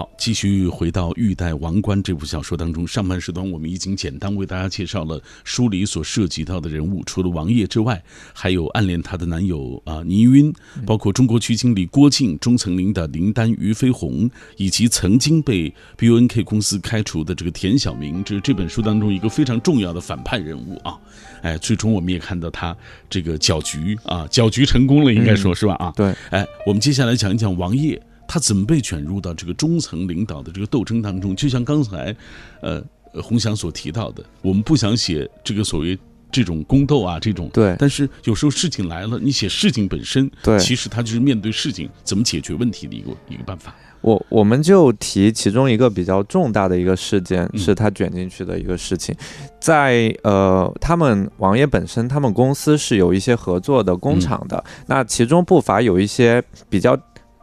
[0.01, 2.89] 好，继续回到《玉带王冠》这部小说当中。
[2.89, 10.51] 上半时段我们已经简单为大家介绍了书里所涉及到的人物，除了王爷之外，还有暗恋她的男友啊倪云，
[10.87, 20.99] 包括中国区经理郭靖、中层领导林丹、俞飞鸿，以及曾经被 BUNK 公司开除的这个田晓明，这是这本书当中一个非常重要的反派人物啊。
[21.43, 22.75] 哎，最终我们也看到他
[23.11, 25.75] 这个搅局啊，搅局成功了，应该说是吧？
[25.75, 26.15] 啊，对。
[26.31, 28.01] 哎，我们接下来讲一讲王爷。
[28.33, 31.35] 他怎么被卷入到这个中层领导的这个斗争当中？
[31.35, 32.15] 就像刚才，
[32.63, 32.81] 呃，
[33.21, 35.99] 洪翔所提到的，我们不想写这个所谓
[36.31, 37.75] 这种宫斗啊，这种对。
[37.77, 43.75] 但是有时候事情来了，你写事情本身，对，其实它就是面对事情怎么解决问题的一个一个办法。
[44.01, 49.13] 我我们就提其中一个比较重大的一个事件，是他卷进去的一个事情，
[49.61, 56.97] 在呃，他们王爷本身，他们公司是有一些合作的工厂的，那其中不乏有一些比较。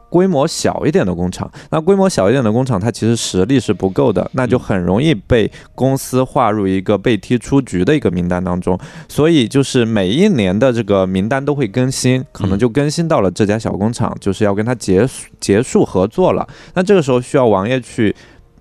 [0.09, 8.77] 规模小一点的工厂，那规模小一点的工厂，它其实实力是不够的，那就很容易被公司划入一个被踢出局的一个名单当中。
[9.07, 16.47] 所以就是每一年的这个名单都会更新，可能就更新到了这家小工厂，就是要跟他结束结束合作了。
[16.73, 18.15] 那这个时候需要王爷去。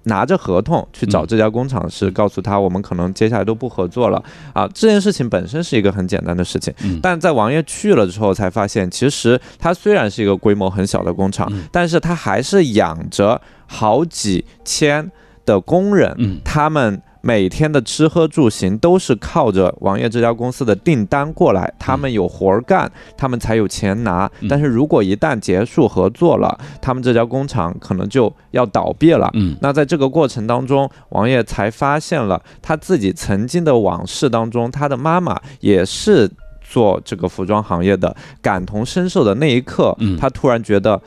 [0.06, 4.20] 拿着合同去找这家工厂，是告诉他我们可能接下来都不合作了。
[4.52, 4.68] 啊。
[4.74, 15.10] 这件事情本身是一个很简单的事情，但在王爷去了之后才发现，其实他虽然是一个规模很小的工厂，但是他还是养着好几千
[15.44, 17.00] 的工人，他们。
[17.26, 24.30] 每天的吃喝住行都是靠着王爷这家公司的订单过来，他们有活儿干，他们才有钱拿。
[24.48, 29.28] 但是如果一旦结束合作了，他们这家工厂可能就要倒闭了。
[29.34, 36.30] 嗯，那在这个过程当中，王爷才发现了他自己曾经的往事当中，他的妈妈也是
[36.60, 41.02] 做这个服装行业的，感同身受的那一刻，他突然觉得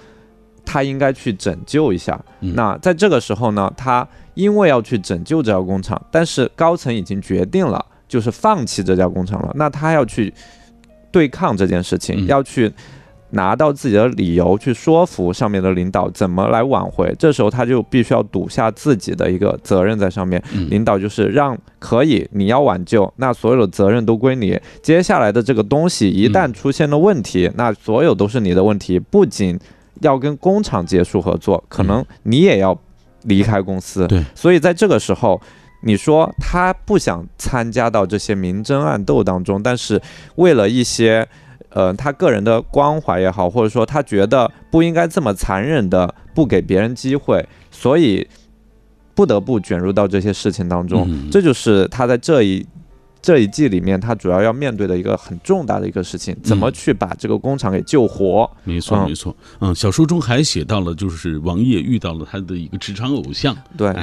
[0.69, 2.19] 他应该去拯救一下。
[2.39, 4.07] 那在这个时候呢，他。
[4.35, 9.51] 因为要去拯救这家工厂，但是高层已经决定了，就是放弃这家工厂了。
[9.55, 10.33] 那他要去
[11.11, 12.71] 对抗这件事情，要去
[13.31, 17.13] 拿到自己的理由，去说服上面的领导怎么来挽回。
[17.19, 20.41] 这时候他就必须要赌下自己的一个责任在上面。
[20.69, 24.57] 领导就是让可以，你要挽救，那所有的责任都归你。
[24.81, 28.97] 接下来的这个东西一旦出现了问题，那所有都是你的问题。
[28.97, 29.59] 不仅
[30.01, 32.77] 要跟工厂结束合作，可能你也要。
[33.23, 35.39] 离开公司，对，所以在这个时候，
[35.83, 40.01] 你说他不想参加到这些明争暗斗当中，但是
[40.35, 41.27] 为了一些，
[41.71, 48.25] 呃，他个人的关怀也好，或者说他觉得不应该这么残忍的不给别人机会，所以
[49.13, 51.29] 不得不卷入到这些事情当中。
[51.29, 52.65] 这就是他在这一。
[53.21, 58.49] 这一季里面，他主要要面对的一个很重大的一个事情，怎么去把这个工厂给救活？
[58.63, 59.35] 没错，没错。
[59.59, 63.55] 嗯，小说中还写到了，就是王爷遇到了他的一个职场偶像。
[63.75, 63.93] 对，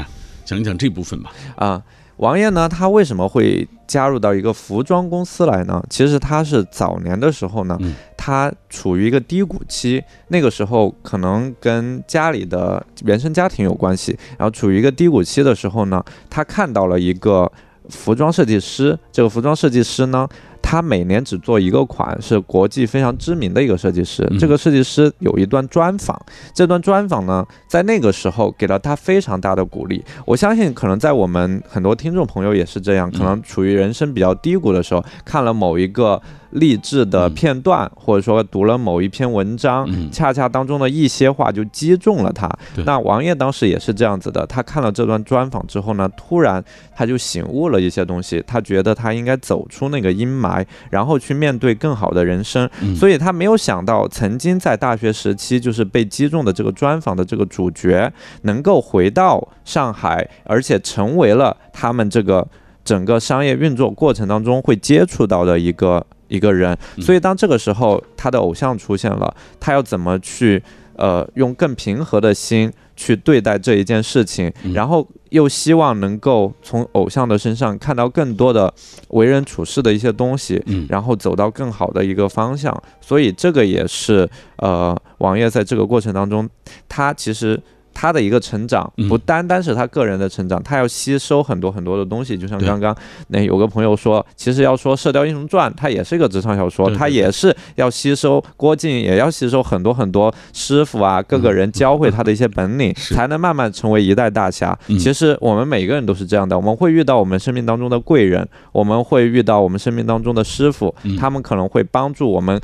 [0.45, 1.33] 讲一讲这部分吧。
[1.57, 1.83] 啊，
[2.19, 5.83] 王爷呢，他为什么会加入到一个服装公司来呢？
[5.89, 7.79] 其实他是早年的时候呢，
[8.19, 17.51] 他处于一个低谷期，那个时候可能跟家里的原生家庭有关系，然后处于一个低谷期的时候呢，他看到了一个。
[17.89, 20.29] 服装设计师，这个服装设计师呢，
[20.61, 24.27] 他每年只做一个款，是国际非常知名的一个设计师。
[24.39, 26.21] 这个设计师有一段专访，
[26.55, 30.05] 这段专访呢，在那个时候给了他非常大的鼓励。
[30.25, 36.21] 我相信，可能在我们很多听众朋友也是这样，可能处于人生比较低谷的时候，看了某一个。
[36.57, 42.51] 励志的片段，或者说读了某一篇文章，恰恰当中的一些话就击中了他。
[42.85, 46.63] 那王爷当时也是这样子的，他看了这段专访之后呢，突然
[46.95, 52.69] 他就醒悟了一些东西，他觉得他应该走出那个阴霾，然后去面对更好的人生。
[52.97, 58.11] 所以他没有想到，曾经在大学时期就是被击中的这个专访的这个主角，
[58.43, 62.49] 能够回到上海，而且成为了他们这个
[62.83, 66.05] 整个商业运作过程当中会接触到的一个。
[66.29, 70.63] 一个人，所以当这个时候他的偶像出现了，他要怎么去
[70.97, 78.73] 呃用更平和的心去对待这一件事情，然后又希望能够从偶像的身上看到更多的
[79.09, 86.49] 为人处事的一些东西，然后走到更好的一个方向，所以这个也是呃王爷在这个过程当中，
[86.89, 87.61] 他其实。
[87.99, 92.37] 他的一个成长不单单是他个人的成长，他要吸收很多很多的东西。
[92.37, 92.95] 就像刚刚
[93.29, 104.79] 那有个朋友说，其实要说《射雕英雄传》，它也是一个职场小说，它也是要吸收郭靖，也要吸收很多很多师傅啊，各个人教会他的一些本领，才能慢慢成为一代大侠。
[104.87, 112.61] 其实我们每个人都是这样的，我们会遇到我们生命当中的贵人，我们会遇到我们生命当中的师傅，他们可能会帮助我们。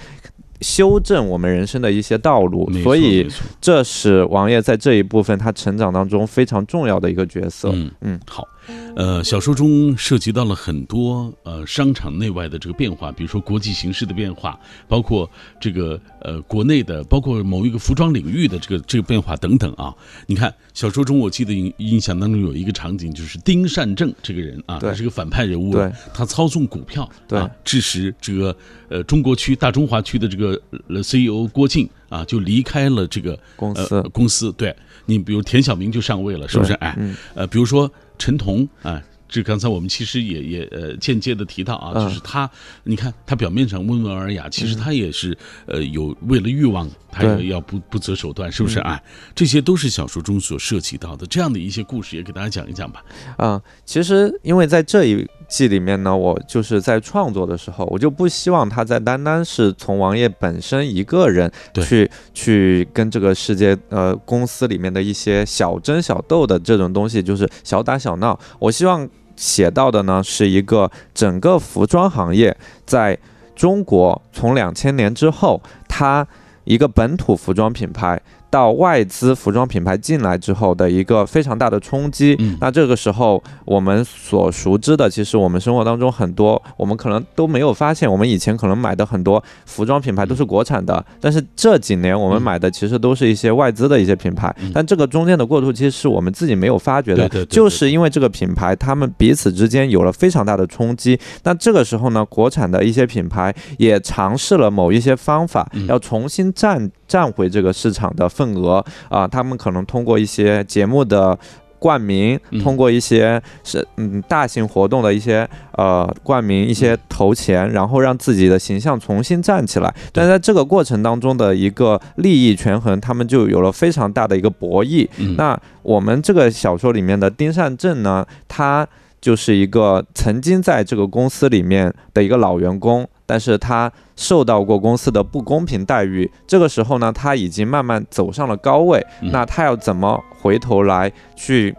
[0.62, 3.28] 修正我们人生的一些道路，所以
[3.60, 7.70] 这是王爷在这一部分他成长当中非常重要的一个角色。
[7.72, 8.46] 嗯嗯，好。
[8.94, 19.94] 呃，小说中涉及到了很多呃商场内外的这个变化，比如说国际形势的变化，包括这个呃国内的，包括某一个服装领域的这个这个变化等等啊。
[20.26, 25.74] 你看小说中，我记得印印象当中有一个场景，就是丁善正这个人啊，他是个反派人物，
[26.14, 28.54] 他操纵股票，啊，致使这个
[28.88, 30.60] 呃中国区大中华区的这个
[31.00, 34.52] CEO 郭靖啊就离开了这个公司公司。
[34.52, 34.74] 对
[35.06, 36.74] 你，比如田晓明就上位了，是不是？
[36.74, 36.96] 哎，
[37.34, 37.90] 呃，比如说。
[38.22, 42.48] 陈彤啊，这刚才我们其实也也呃间接的提到啊，就是他，
[42.84, 49.02] 你看他表面上温文尔雅，其实他也是呃有为了欲望，他也要不不择手段，是不是啊？
[49.34, 53.04] 这些都是小说中所涉及到的这样的一些故事，也给大家讲一讲吧。
[53.36, 55.26] 啊，其实因为在这一。
[55.52, 68.38] 季里面呢，我就是在创作的时候，我就不希望他在单单是从王爷本身一个人去去跟这个世界呃公司里面的一些小争小斗的这种东西，就是小打小闹。
[68.58, 73.18] 我希望写到的呢，是一个整个服装行业在
[73.54, 76.26] 中国从两千年之后，它
[76.64, 78.18] 一个本土服装品牌
[78.52, 82.36] 到外资服装品牌进来之后的一个非常大的冲击。
[82.38, 94.54] 嗯那这个时候，我们所熟知的，其实我们生活当中很多，我们可能都没有发现，我们以前可能买的很多服装品牌都是国产的，但是这几年我们嗯买的其实都是一些外资的一些品牌。
[94.60, 101.18] 嗯但这个中间的过渡期是我们自己没有发觉的，对对对对就是因为这个品牌，他们彼此之间有了非常大的冲击。
[101.44, 111.38] 那这个时候呢，国产的一些品牌也尝试了某一些方法，嗯要重新占占回这个市场的份额啊、他们可能通过一些节目的。
[111.82, 119.92] 冠名嗯，通过一些是嗯大型活动的一些呃冠名、一些投钱，然后让自己的形象重新站起来。
[120.12, 125.08] 但在这个过程当中的一个利益权衡，他们就有了非常大的一个博弈。
[125.18, 128.86] 嗯那我们这个小说里面的丁善正呢，他
[129.20, 136.30] 就是一个曾经在这个公司里面的一个老员工，但是他受到过公司的不公平待遇。
[136.46, 141.74] 这个时候呢，他已经慢慢走上了高位，嗯那他要怎么回头来去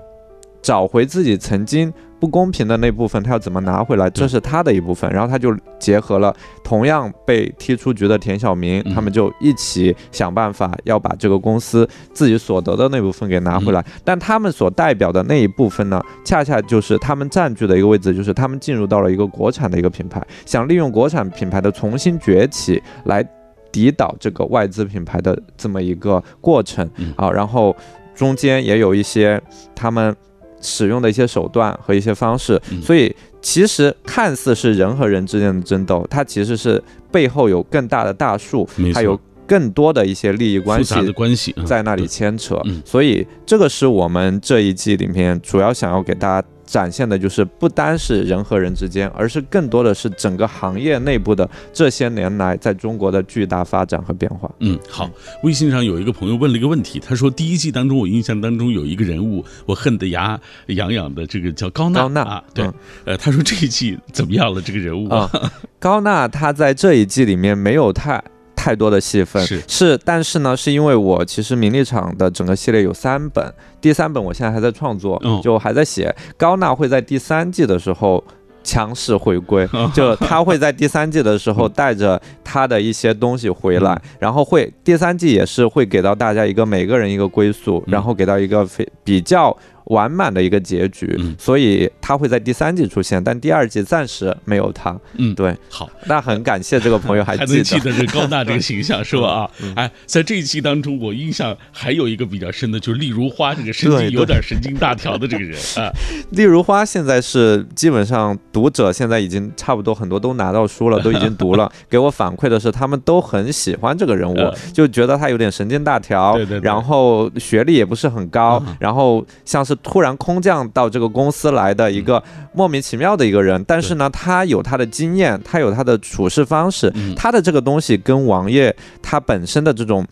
[0.64, 1.93] 找回自己曾经
[2.24, 4.09] 不公平的那部分，他要怎么拿回来？
[4.11, 5.11] 这是他的一部分。
[5.11, 13.84] 然后他就结合了同样被踢出局的田晓明，嗯他们就一起想办法要把这个公司自己所得的那部分给拿回来。
[14.05, 23.21] 但他们所代表的那一部分呢，恰恰就是他们占据的一个位置，就是他们进入到了一个国产的一个品牌，想利用国产品牌的重新崛起来
[23.69, 27.30] 抵挡这个外资品牌的这么一个过程嗯啊。
[27.30, 27.76] 然后
[28.15, 29.41] 中间也有一些
[29.76, 30.15] 他们
[30.64, 42.82] 使用的一些手段和一些方式，嗯所以其实看似是人和人之间的争斗，它其实是背后有更大的大树没，错还有更多的一些利益关系关系啊在那里牵扯嗯。
[42.84, 46.47] 所以这个是我们这一季里面主要想要给大家。
[46.74, 54.49] 展现的就是不单是人和人之间，而是更多的是整个行业内部的这些年来在中国的巨大发展和变化。
[54.57, 55.07] 嗯，好。
[55.43, 62.74] 微信上有一个朋友问了一个问题，他说第一季当中，我印象当中有一个人物，我恨得牙痒痒的，这个叫高娜高娜啊，对嗯，
[63.05, 64.59] 呃，他说这一季怎么样了？
[64.59, 65.30] 这个人物啊、
[65.78, 68.24] 高娜她在这一季里面没有太
[68.64, 76.16] 太多的戏份，是但是呢，是因为我其实名利场的整个系列有三本，第三本我现在还在创作，嗯就还在写。
[76.38, 78.24] 高娜会在第三季的时候。
[78.66, 89.53] 强势回归，就他会在第三季的时候带着他的一些东西回来，然后会第三季也是会给到大家一个每个人一个归宿，嗯然后给到一个非比较
[89.86, 91.36] 完满的一个结局，嗯。
[91.40, 94.98] 所以他会在第三季出现，但第二季暂时没有他。
[95.18, 97.58] 嗯，对，好，那很感谢这个朋友还还记得。
[97.58, 99.28] 能记得这高娜这个形象 是吧？
[99.28, 104.10] 啊，嗯哎，在这一期当中，我印象还有一个比较深的，就是丽如花这个神对对。
[104.10, 105.92] 经有点神经大条的这个人 啊，
[106.32, 111.72] 丽如花现在是基本上读者现在已经差不多很多都拿到书了， 都已经读了。
[111.90, 116.64] 给我反馈的是，他们都很喜欢这个人物嗯，就觉得他有点神经大条，对对对。
[116.64, 122.21] 然后学历也不是很高，嗯然后像是突然空降到这个公司来的一个
[122.53, 123.63] 莫名其妙的一个人。
[123.65, 130.05] 但是呢，他有他的经验，他有他的处事方式，嗯他的这个东西跟王爷他本身的这种。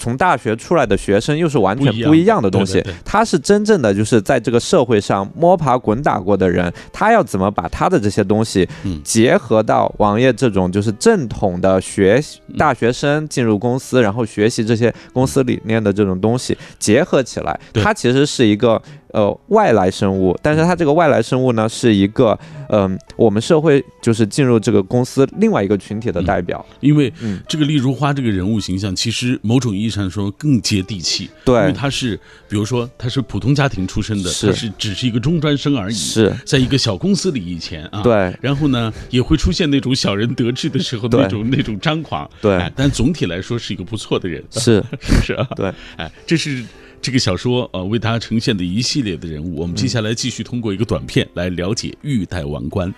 [0.00, 9.00] 从大学出来的学生又是完全不一样的东西对对对，他是真正的就是在这个社会上摸爬滚打过的人，他要怎么把他的这些东西嗯。
[9.04, 12.22] 结合到王爷这种就是正统的学
[12.56, 18.80] 大学生进入公司，然后学习这些公司理念的这种东西结合起来，他其实是一个
[19.12, 22.38] 呃外来生物，但是他这个外来生物呢是一个
[22.72, 27.40] 嗯、我们社会就是进入这个公司另外一个群体的代表，因为嗯。
[27.48, 31.56] 这个丽如花这个人物形象，其实某种意义上说更接地气，对。
[31.56, 32.16] 因为对，他是，
[32.48, 34.46] 比如说他是普通家庭出身的，是。
[34.46, 38.02] 他是只是一个中专生而已，是，在一个小公司里以前啊，。
[38.02, 38.32] 对。
[38.40, 42.54] 然后呢，也会出现那种小人得志的时候的那种那种张狂，对。
[42.56, 45.44] 哎，但总体来说是一个不错的人，是， 是不是啊？
[45.56, 46.64] 对，哎，这是
[47.02, 49.56] 这个小说呃为大家呈现的一系列的人物。
[49.60, 52.92] 我们接下来继续通过一个短片来了解玉带王冠。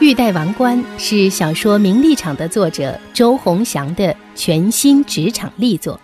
[0.02, 6.00] 《玉带王冠》是小说《名利场》的作者周鸿祥的全新职场力作。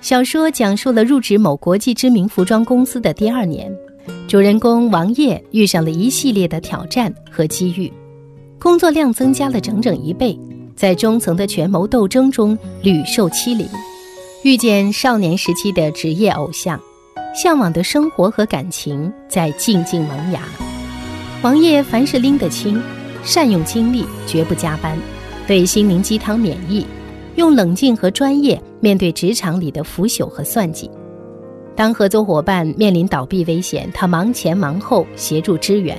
[0.00, 3.72] 小说讲述了入职某国际知名服装公司的第二年，
[4.26, 7.92] 主人公王烨遇上了一系列的挑战和机遇，
[8.58, 10.36] 工作量增加了整整一倍，
[10.74, 13.66] 在中层的权谋斗争中屡受欺凌，
[14.44, 16.78] 遇见少年时期的职业偶像，
[17.34, 20.42] 向往的生活和感情在静静萌芽。
[21.40, 22.78] 王爷凡事拎得清，
[23.22, 24.98] 善用精力，绝不加班，
[25.46, 26.86] 对心灵鸡汤免疫，
[27.36, 30.90] 用冷静和专业面对职场里的腐朽和算计。
[31.74, 35.96] 当合作伙伴面临倒闭危险，他忙前忙后协助支援。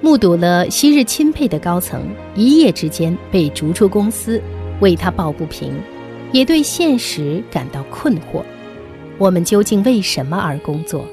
[0.00, 2.02] 目睹了昔日钦佩的高层
[2.34, 4.42] 一夜之间被逐出公司，
[4.80, 5.72] 为他抱不平，
[6.32, 8.42] 也对现实感到困惑。
[9.18, 11.04] 我们究竟为什么而工作？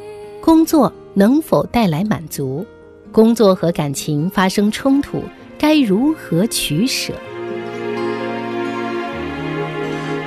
[0.42, 2.66] 工作能否带来满足？
[3.12, 5.24] 工作和感情发生冲突，
[5.58, 7.14] 该如何取舍？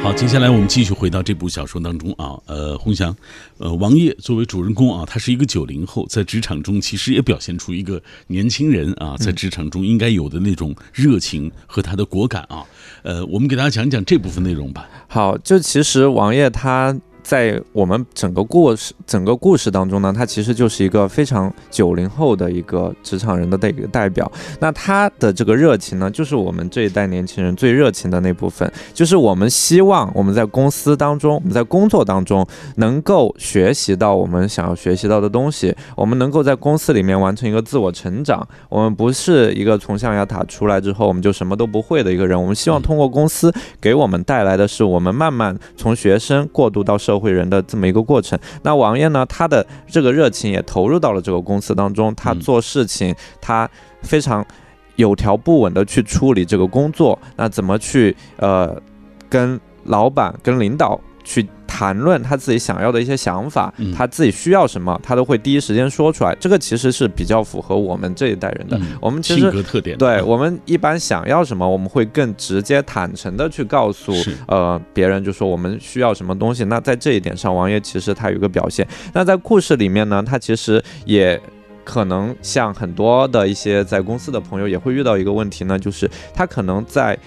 [0.02, 3.14] 好，接下来我们继续回到这部小说当中啊，呃，洪翔，
[3.58, 12.64] 呃，王爷作为主人公啊，他是一个九零后，在职场中其实也表现出一个年轻人啊，在职场中应该有的那种热情和他的果敢啊，
[13.02, 14.88] 呃，我们给大家讲讲这部分内容吧。
[15.08, 16.96] 好，就其实王爷他。
[17.22, 24.30] 在我们整个故事整个故事当中呢，他其实就是一个非常九零后的一个职场人的代代表。
[24.58, 32.46] 那他的这个热情呢，就是我们这一代年轻人最热情的那部分，就是我们希望我们在公司当中，我们在工作当中
[32.76, 38.46] 能够学习到我们想要学习到的东西，我们能够在公司里面完成一个自我成长。
[38.68, 48.38] 我们不是一个从象牙塔出来之后我们就什么都不会的一个人，我们希望通过公司给我们带来的是，我们慢慢从学生过渡到社会人的这么一个过程。
[48.62, 49.26] 那王艳呢？
[49.26, 52.14] 她的这个热情也投入到了这个公司当中。
[52.14, 53.68] 她做事情，她
[54.02, 54.46] 非常
[54.94, 57.18] 有条不紊的去处理这个工作。
[57.36, 58.80] 那怎么去呃
[59.28, 61.44] 跟老板、跟领导去？
[61.80, 66.36] 谈论他自己想要的一些想法，他自己需要什么，他都会第一时间说出来。
[66.38, 68.78] 这个其实是比较符合我们这一代人的。
[69.00, 74.12] 我们其实性格特点，对我们一般想要什么，我们会更直接坦诚的去告诉
[74.46, 76.64] 呃别人，就说我们需要什么东西。
[76.64, 78.86] 那在这一点上，王爷其实他有一个表现。
[79.14, 81.40] 那在故事里面呢，他其实也
[81.82, 87.18] 可能像很多的一些在公司的朋友也会遇到一个问题呢，就是他可能在。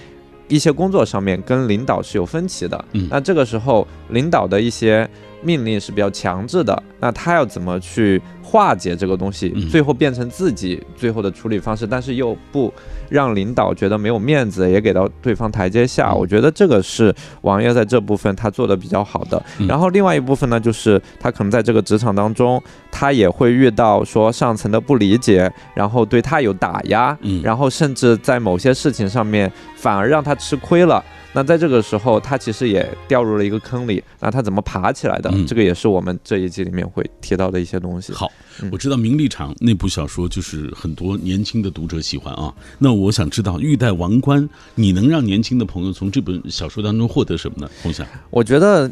[0.48, 5.10] 一些工作上面跟领导是有分歧的，嗯，那这个时候领导的一些
[5.42, 8.22] 命令是比较强制的，那他要怎么去
[8.54, 12.72] 化解这个东西，最后变成自己最后的处理方式，但是又不
[13.10, 16.14] 让领导觉得没有面子，也给到对方台阶下。
[16.14, 19.44] 我觉得这个是王爷在这部分他做的比较好的。
[19.68, 29.52] 然后另外一部分呢，就是他可能在这个职场当中，他也会遇到说上层的不理解，然后对他有打压，然后甚至在某些事情上面。
[29.76, 31.04] 反而让他吃亏了。
[31.34, 34.02] 那在这个时候，他其实也掉入了一个坑里。
[34.22, 35.30] 那他怎么爬起来的？
[35.46, 38.14] 这个也是我们这一季里面会提到的一些东西。
[38.14, 38.32] 好，
[38.72, 42.54] 我知道《名利场》那部小说就是很多年轻的读者喜欢啊。
[42.78, 44.42] 那我想知道《玉带王冠》，
[44.76, 47.70] 你能让年轻的朋友从这本小说当中获得什么呢？
[47.82, 48.92] 红霞，我觉得。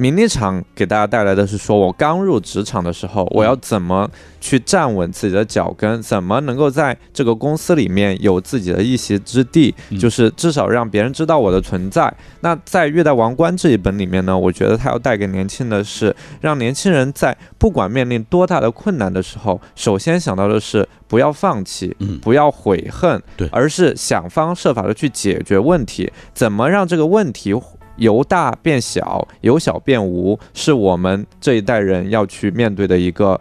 [0.00, 12.10] 名利场给大家带来的是说，我刚入职场的时候，我要怎么去站稳自己的脚跟，怎么能够在这个公司里面有自己的一席之地，就是至少让别人知道我的存在。
[12.40, 27.54] 那在《月代王冠》这一本里面呢，我觉得它要带给年轻的是，让年轻人在不管面临多大的困难的时候，首先想到的是不要放弃，不要悔恨，对，而是想方设法的去解决问题，怎么让这个问题。
[28.00, 33.40] 由大变小，由小变无，是我们这一代人要去面对的一个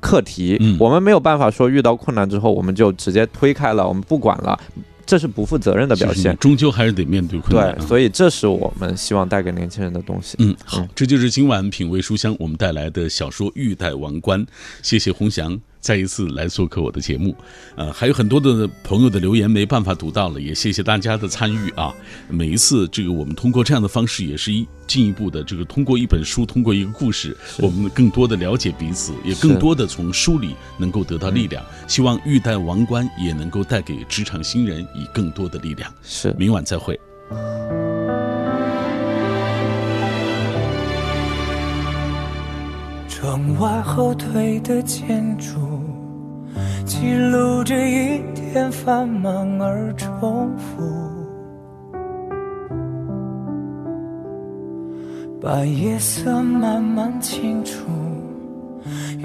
[0.00, 0.56] 课题。
[0.60, 4.58] 嗯，我们没有办法说遇到困难之后我们就直接推开了，我们不管了，
[5.06, 6.36] 这是不负责任的表现。
[6.38, 7.74] 终究还是得面对困难。
[7.76, 10.36] 对，所以这是我们希望带给年轻人的东西。
[10.40, 14.44] 嗯，好，这就是今晚品味书香我们带来的小说《玉带王冠》。
[14.82, 15.60] 谢谢洪翔。
[15.80, 17.34] 再一次来做客我的节目，
[17.74, 21.94] 呃，还有很多的朋友的留言没办法读到了，也谢谢大家的参与啊！
[22.28, 31.64] 每一次这个我们通过这样的方式，也是一进一步的这个通过一本书，通过一个故事，我们更多的了解彼此，也更多的从书里能够得到力量。
[31.88, 35.92] 希望玉带王冠也能够带给职场新人以更多的力量。
[36.02, 36.98] 是，明晚再会。
[43.20, 45.60] 窗外后退的建筑，
[46.86, 50.82] 记录着一天繁忙而重复。
[55.38, 57.90] 把夜色慢慢清除，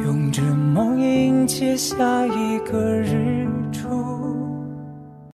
[0.03, 1.95] 用着梦迎接下
[2.27, 3.87] 一个日出。